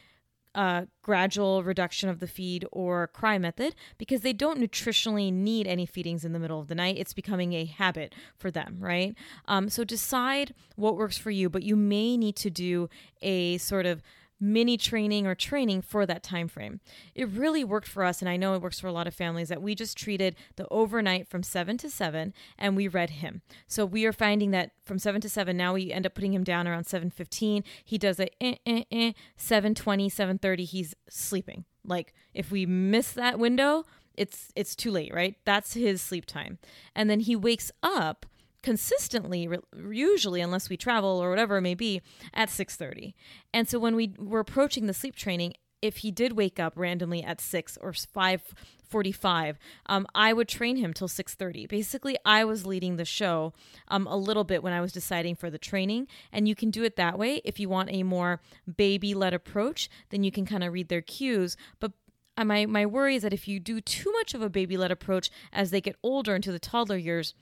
[0.57, 5.84] uh, gradual reduction of the feed or cry method because they don't nutritionally need any
[5.84, 6.97] feedings in the middle of the night.
[6.97, 9.14] It's becoming a habit for them, right?
[9.47, 12.88] Um, so decide what works for you, but you may need to do
[13.20, 14.03] a sort of
[14.39, 16.80] mini training or training for that time frame.
[17.14, 19.49] It really worked for us and I know it works for a lot of families
[19.49, 23.43] that we just treated the overnight from 7 to 7 and we read him.
[23.66, 26.45] So we are finding that from 7 to 7 now we end up putting him
[26.45, 27.64] down around 7:15.
[27.84, 31.64] He does a eh, eh, eh, 7:20, 7:30 he's sleeping.
[31.84, 33.84] Like if we miss that window,
[34.16, 35.37] it's it's too late, right?
[35.45, 36.59] That's his sleep time.
[36.95, 38.26] And then he wakes up
[38.67, 39.49] consistently
[39.89, 42.03] usually unless we travel or whatever it may be
[42.35, 43.14] at 6.30
[43.55, 47.23] and so when we were approaching the sleep training if he did wake up randomly
[47.23, 49.55] at 6 or 5.45
[49.87, 53.53] um, i would train him till 6.30 basically i was leading the show
[53.87, 56.09] um, a little bit when i was deciding for the training.
[56.33, 57.41] And you can do it that way.
[57.45, 58.41] If you want a more
[58.77, 61.57] baby-led approach then you can kind of read their cues.
[61.79, 61.93] But
[62.37, 65.31] uh, my, my worry is that if you do too much of a baby-led approach
[65.53, 67.33] as they get older into the toddler years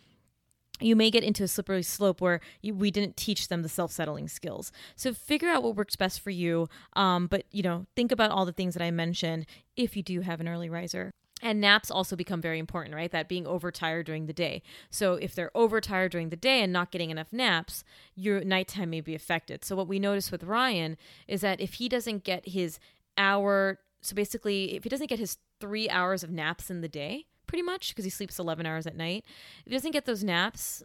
[0.80, 4.28] you may get into a slippery slope where you, we didn't teach them the self-settling
[4.28, 8.30] skills so figure out what works best for you um, but you know think about
[8.30, 9.46] all the things that i mentioned
[9.76, 11.12] if you do have an early riser
[11.44, 13.10] and naps also become very important, right?
[13.10, 14.62] That being overtired during the day.
[14.88, 19.02] So if they're overtired during the day and not getting enough naps, your nighttime may
[19.02, 19.62] be affected.
[19.62, 20.96] So what we notice with Ryan
[21.28, 22.78] is that if he doesn't get his
[23.18, 27.26] hour, so basically if he doesn't get his three hours of naps in the day,
[27.46, 29.24] pretty much because he sleeps 11 hours at night.
[29.64, 30.82] If he doesn't get those naps,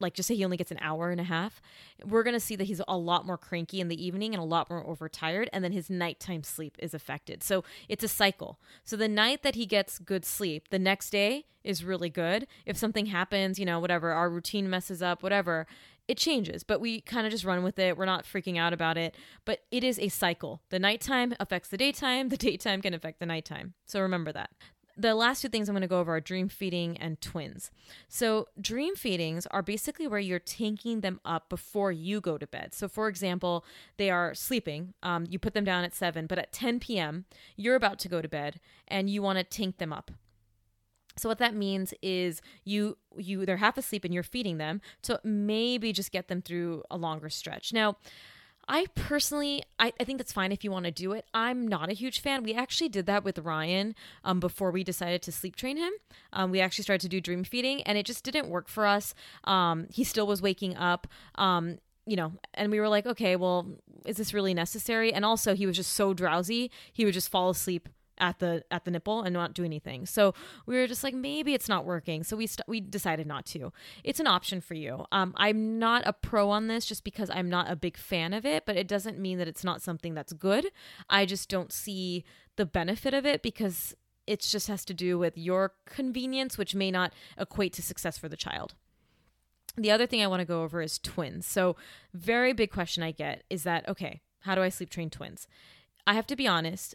[0.00, 1.60] like just say he only gets an hour and a half,
[2.04, 4.46] we're going to see that he's a lot more cranky in the evening and a
[4.46, 7.42] lot more overtired, and then his nighttime sleep is affected.
[7.42, 8.60] So it's a cycle.
[8.84, 12.46] So the night that he gets good sleep, the next day is really good.
[12.66, 15.66] If something happens, you know, whatever, our routine messes up, whatever,
[16.06, 17.96] it changes, but we kind of just run with it.
[17.96, 19.14] We're not freaking out about it,
[19.46, 20.60] but it is a cycle.
[20.68, 23.74] The nighttime affects the daytime, the daytime can affect the nighttime.
[23.86, 24.50] So remember that
[24.96, 27.70] the last two things I'm going to go over are dream feeding and twins.
[28.08, 32.74] So, dream feedings are basically where you're taking them up before you go to bed.
[32.74, 33.64] So, for example,
[33.96, 34.94] they are sleeping.
[35.02, 37.24] Um, you put them down at 7, but at 10 p.m.,
[37.56, 40.10] you're about to go to bed and you want to tink them up.
[41.16, 44.80] So what that means is you you they're half asleep and you're feeding them.
[45.02, 47.72] So maybe just get them through a longer stretch.
[47.72, 47.96] Now,
[48.68, 51.26] I personally, I, I think that's fine if you want to do it.
[51.34, 52.42] I'm not a huge fan.
[52.42, 53.94] We actually did that with Ryan
[54.24, 55.92] um, before we decided to sleep train him.
[56.32, 59.14] Um, we actually started to do dream feeding, and it just didn't work for us.
[59.44, 61.06] Um, he still was waking up.
[61.36, 63.66] Um, you know, and we were like, okay, well,
[64.04, 65.12] is this really necessary?
[65.12, 67.88] And also, he was just so drowsy, he would just fall asleep
[68.18, 70.06] at the at the nipple and not do anything.
[70.06, 70.34] So
[70.66, 72.22] we were just like maybe it's not working.
[72.24, 73.72] So we st- we decided not to.
[74.02, 75.04] It's an option for you.
[75.12, 78.44] Um, I'm not a pro on this just because I'm not a big fan of
[78.44, 80.70] it, but it doesn't mean that it's not something that's good.
[81.08, 82.24] I just don't see
[82.56, 83.94] the benefit of it because
[84.26, 88.28] it just has to do with your convenience, which may not equate to success for
[88.28, 88.74] the child.
[89.76, 91.46] The other thing I want to go over is twins.
[91.46, 91.76] So,
[92.12, 95.48] very big question I get is that okay, how do I sleep train twins?
[96.06, 96.94] I have to be honest,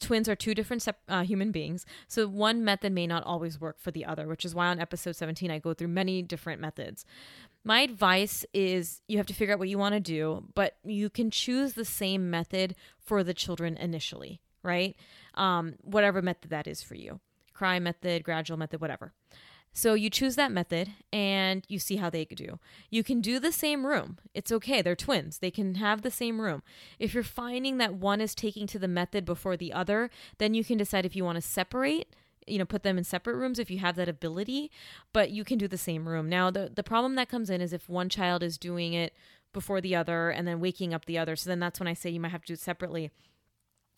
[0.00, 1.84] twins are two different uh, human beings.
[2.08, 5.16] So one method may not always work for the other, which is why on episode
[5.16, 7.04] 17 I go through many different methods.
[7.64, 11.08] My advice is you have to figure out what you want to do, but you
[11.08, 14.96] can choose the same method for the children initially, right?
[15.34, 17.20] Um, whatever method that is for you
[17.54, 19.12] cry method, gradual method, whatever.
[19.76, 22.60] So you choose that method and you see how they do.
[22.90, 24.18] You can do the same room.
[24.32, 24.80] It's okay.
[24.80, 25.38] They're twins.
[25.38, 26.62] They can have the same room.
[27.00, 30.62] If you're finding that one is taking to the method before the other, then you
[30.64, 32.14] can decide if you want to separate
[32.46, 34.70] you know put them in separate rooms if you have that ability
[35.14, 37.72] but you can do the same room now the the problem that comes in is
[37.72, 39.14] if one child is doing it
[39.54, 42.10] before the other and then waking up the other so then that's when i say
[42.10, 43.10] you might have to do it separately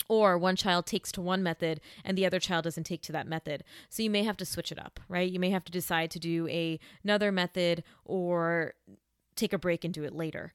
[0.09, 3.27] or one child takes to one method and the other child doesn't take to that
[3.27, 3.65] method.
[3.89, 5.31] So you may have to switch it up right?
[5.31, 8.75] You may have to decide to do a, another method or
[9.35, 10.55] take a break and do it later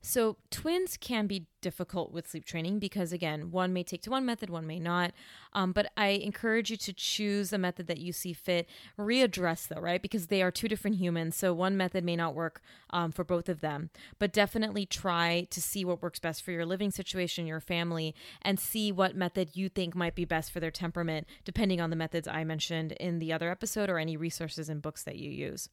[0.00, 4.24] so, twins can be difficult with sleep training because, again, one may take to one
[4.24, 5.10] method, one may not.
[5.52, 8.68] Um, but I encourage you to choose a method that you see fit.
[8.96, 10.00] Readdress, though, right?
[10.00, 11.34] Because they are two different humans.
[11.34, 13.90] So, one method may not work um, for both of them.
[14.20, 18.60] But definitely try to see what works best for your living situation, your family, and
[18.60, 22.28] see what method you think might be best for their temperament, depending on the methods
[22.28, 25.68] I mentioned in the other episode or any resources and books that you use.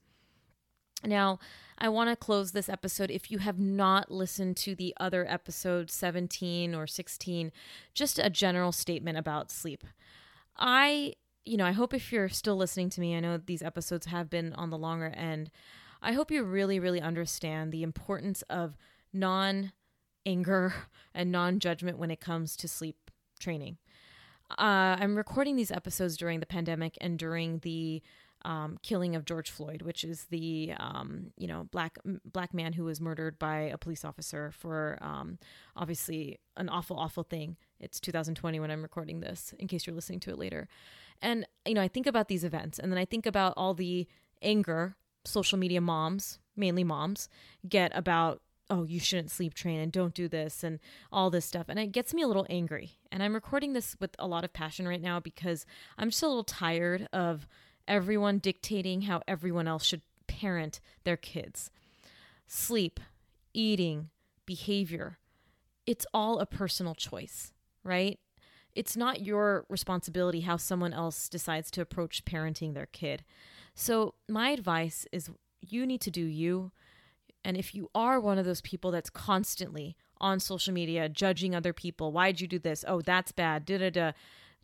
[1.04, 1.40] Now,
[1.78, 3.12] I want to close this episode.
[3.12, 7.52] If you have not listened to the other episode 17 or 16,
[7.94, 9.84] just a general statement about sleep.
[10.58, 14.06] I, you know, I hope if you're still listening to me, I know these episodes
[14.06, 15.52] have been on the longer end.
[16.02, 18.78] I hope you really, really understand the importance of
[19.12, 19.74] non
[20.26, 20.74] anger
[21.14, 23.78] and non judgment when it comes to sleep training.
[24.52, 28.02] Uh, I'm recording these episodes during the pandemic and during the
[28.46, 32.86] um, killing of George Floyd, which is the um, you know black black man who
[32.86, 35.40] was murdered by a police officer for um,
[35.76, 37.58] obviously an awful awful thing.
[37.80, 39.54] It's 2020 when I'm recording this.
[39.60, 40.68] In case you're listening to it later,
[41.22, 44.08] and you know I think about these events, and then I think about all the
[44.42, 47.28] anger social media moms, mainly moms,
[47.68, 50.80] get about oh you shouldn't sleep train and don't do this and
[51.12, 54.16] all this stuff and it gets me a little angry and i'm recording this with
[54.18, 55.68] a lot of passion right now because
[56.00, 57.48] i'm just a little tired of
[57.88, 61.72] everyone dictating how everyone else should parent their kids.
[62.48, 63.00] Sleep,
[63.54, 64.10] eating,
[64.46, 65.18] behavior,
[65.86, 67.52] it's all a personal choice,
[67.84, 68.20] right?
[68.74, 73.24] It's not your responsibility how someone else decides to approach parenting their kid.
[73.74, 75.30] So, my advice is
[75.62, 76.72] you need to do you.
[77.44, 81.74] And if you are one of those people that's constantly on social media judging other
[81.74, 82.84] people, why'd you do this?
[82.88, 83.66] Oh, that's bad.
[83.66, 84.12] Da da da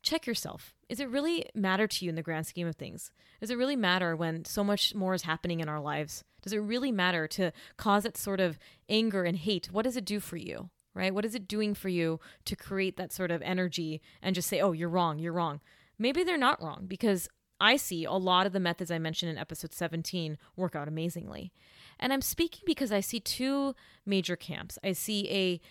[0.02, 0.74] check yourself.
[0.92, 3.12] Does it really matter to you in the grand scheme of things?
[3.40, 6.26] Does it really matter when so much more is happening in our lives?
[6.42, 9.70] Does it really matter to cause that sort of anger and hate?
[9.72, 10.70] What does it do for you?
[10.94, 11.14] Right?
[11.14, 14.60] What is it doing for you to create that sort of energy and just say,
[14.60, 15.62] oh, you're wrong, you're wrong?
[15.98, 17.30] Maybe they're not wrong because
[17.62, 21.54] I see a lot of the methods I mentioned in episode 17 work out amazingly.
[22.02, 23.76] And I'm speaking because I see two
[24.06, 24.78] major camps.
[24.84, 25.62] I see a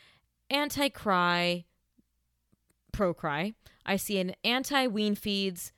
[0.49, 1.67] anti-cry,
[3.01, 3.55] pro cry.
[3.87, 5.73] I see an anti wean feeds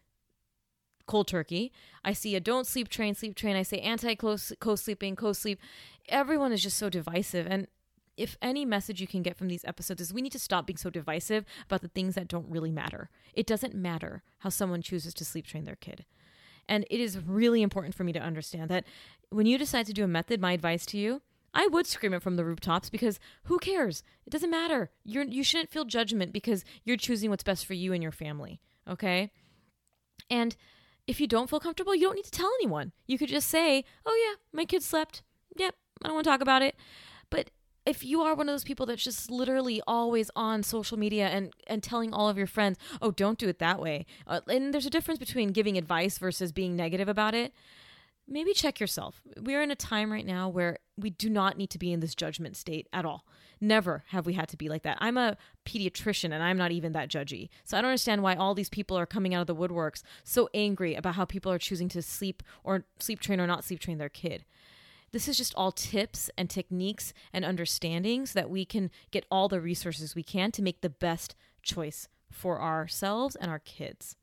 [1.07, 1.71] cold turkey.
[2.05, 3.55] I see a don't sleep train, sleep train.
[3.55, 4.35] I say anti co
[4.75, 5.61] sleeping, co sleep.
[6.09, 7.47] Everyone is just so divisive.
[7.49, 7.69] And
[8.17, 10.77] if any message you can get from these episodes is we need to stop being
[10.77, 13.09] so divisive about the things that don't really matter.
[13.35, 16.05] It doesn't matter how someone chooses to sleep train their kid.
[16.69, 18.83] And it is really important for me to understand that
[19.31, 21.23] when you decide to do a method, my advice to you
[21.55, 24.03] I would scream it from the rooftops because who cares?
[24.27, 24.91] It doesn't matter.
[25.05, 28.61] You're you shouldn't feel judgment because you're choosing what's best for you and your family.
[28.89, 29.31] Okay?
[30.31, 30.57] And
[31.07, 32.93] if you don't feel comfortable, you don't need to tell anyone.
[33.07, 35.23] You could just say, "Oh yeah, my kid slept.
[35.57, 36.77] Yep, I don't want to talk about it."
[37.29, 37.51] But
[37.85, 41.53] if you are one of those people that's just literally always on social media and
[41.67, 44.87] and telling all of your friends, "Oh, don't do it that way," uh, and there's
[44.87, 47.53] a difference between giving advice versus being negative about it
[48.29, 49.23] maybe check yourself.
[49.41, 52.15] We're in a time right now where we do not need to be in this
[52.15, 53.25] judgment state at all.
[53.61, 54.99] Never have we had to be like that.
[55.01, 57.49] I'm a pediatrician and I'm not even that judgy.
[57.65, 60.49] So I don't understand why all these people are coming out of the woodworks so
[60.53, 63.99] angry about how people are choosing to sleep or sleep train or not sleep train
[63.99, 64.45] their kid.
[65.13, 69.61] This is just all tips and techniques and understandings that we can get all the
[69.61, 74.17] resources we can to make the best choice for ourselves and our kids.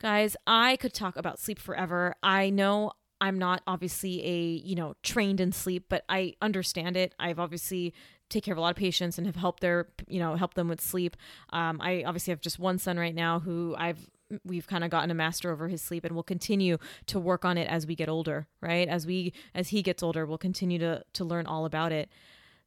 [0.00, 2.14] Guys, I could talk about sleep forever.
[2.22, 2.92] I know
[3.24, 7.14] I'm not obviously a, you know, trained in sleep, but I understand it.
[7.18, 7.94] I've obviously
[8.28, 10.68] take care of a lot of patients and have helped their, you know, help them
[10.68, 11.16] with sleep.
[11.48, 14.10] Um, I obviously have just one son right now who I've
[14.44, 17.56] we've kind of gotten a master over his sleep and we'll continue to work on
[17.56, 18.88] it as we get older, right?
[18.88, 22.10] As we as he gets older, we'll continue to to learn all about it.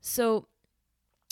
[0.01, 0.47] So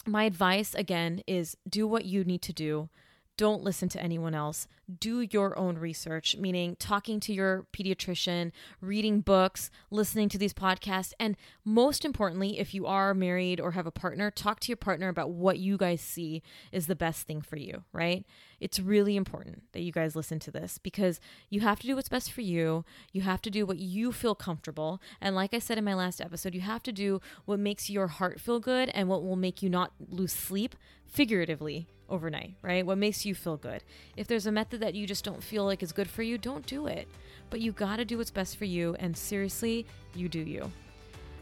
[0.06, 2.90] my advice again is do what you need to do.
[3.38, 4.68] Don't listen to anyone else.
[5.00, 11.14] Do your own research, meaning talking to your pediatrician, reading books, listening to these podcasts,
[11.20, 15.10] and most importantly, if you are married or have a partner, talk to your partner
[15.10, 18.26] about what you guys see is the best thing for you, right?
[18.60, 21.20] It's really important that you guys listen to this because
[21.50, 22.86] you have to do what's best for you.
[23.12, 25.02] You have to do what you feel comfortable.
[25.20, 28.08] And like I said in my last episode, you have to do what makes your
[28.08, 30.76] heart feel good and what will make you not lose sleep
[31.06, 32.86] figuratively overnight, right?
[32.86, 33.84] What makes you feel good.
[34.16, 36.66] If there's a method that you just don't feel like is good for you, don't
[36.66, 37.08] do it.
[37.50, 38.96] But you got to do what's best for you.
[39.00, 40.72] And seriously, you do you.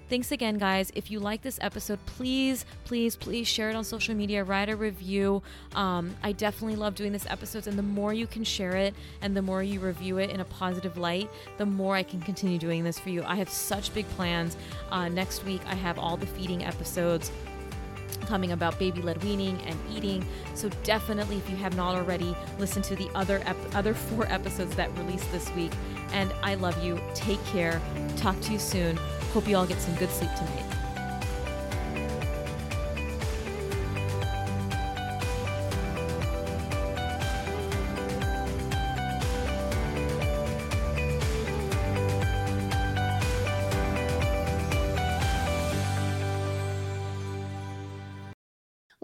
[0.09, 0.91] Thanks again, guys.
[0.95, 4.75] If you like this episode, please, please, please share it on social media, write a
[4.75, 5.41] review.
[5.75, 9.35] Um, I definitely love doing this episodes, and the more you can share it and
[9.35, 12.83] the more you review it in a positive light, the more I can continue doing
[12.83, 13.23] this for you.
[13.23, 14.57] I have such big plans.
[14.91, 17.31] Uh, next week, I have all the feeding episodes
[18.21, 20.25] coming about baby led weaning and eating.
[20.53, 24.75] So definitely, if you have not already, listen to the other ep- other four episodes
[24.75, 25.71] that released this week.
[26.11, 26.99] And I love you.
[27.15, 27.81] Take care.
[28.17, 28.97] Talk to you soon.
[29.33, 30.82] Hope you all get some good sleep tonight.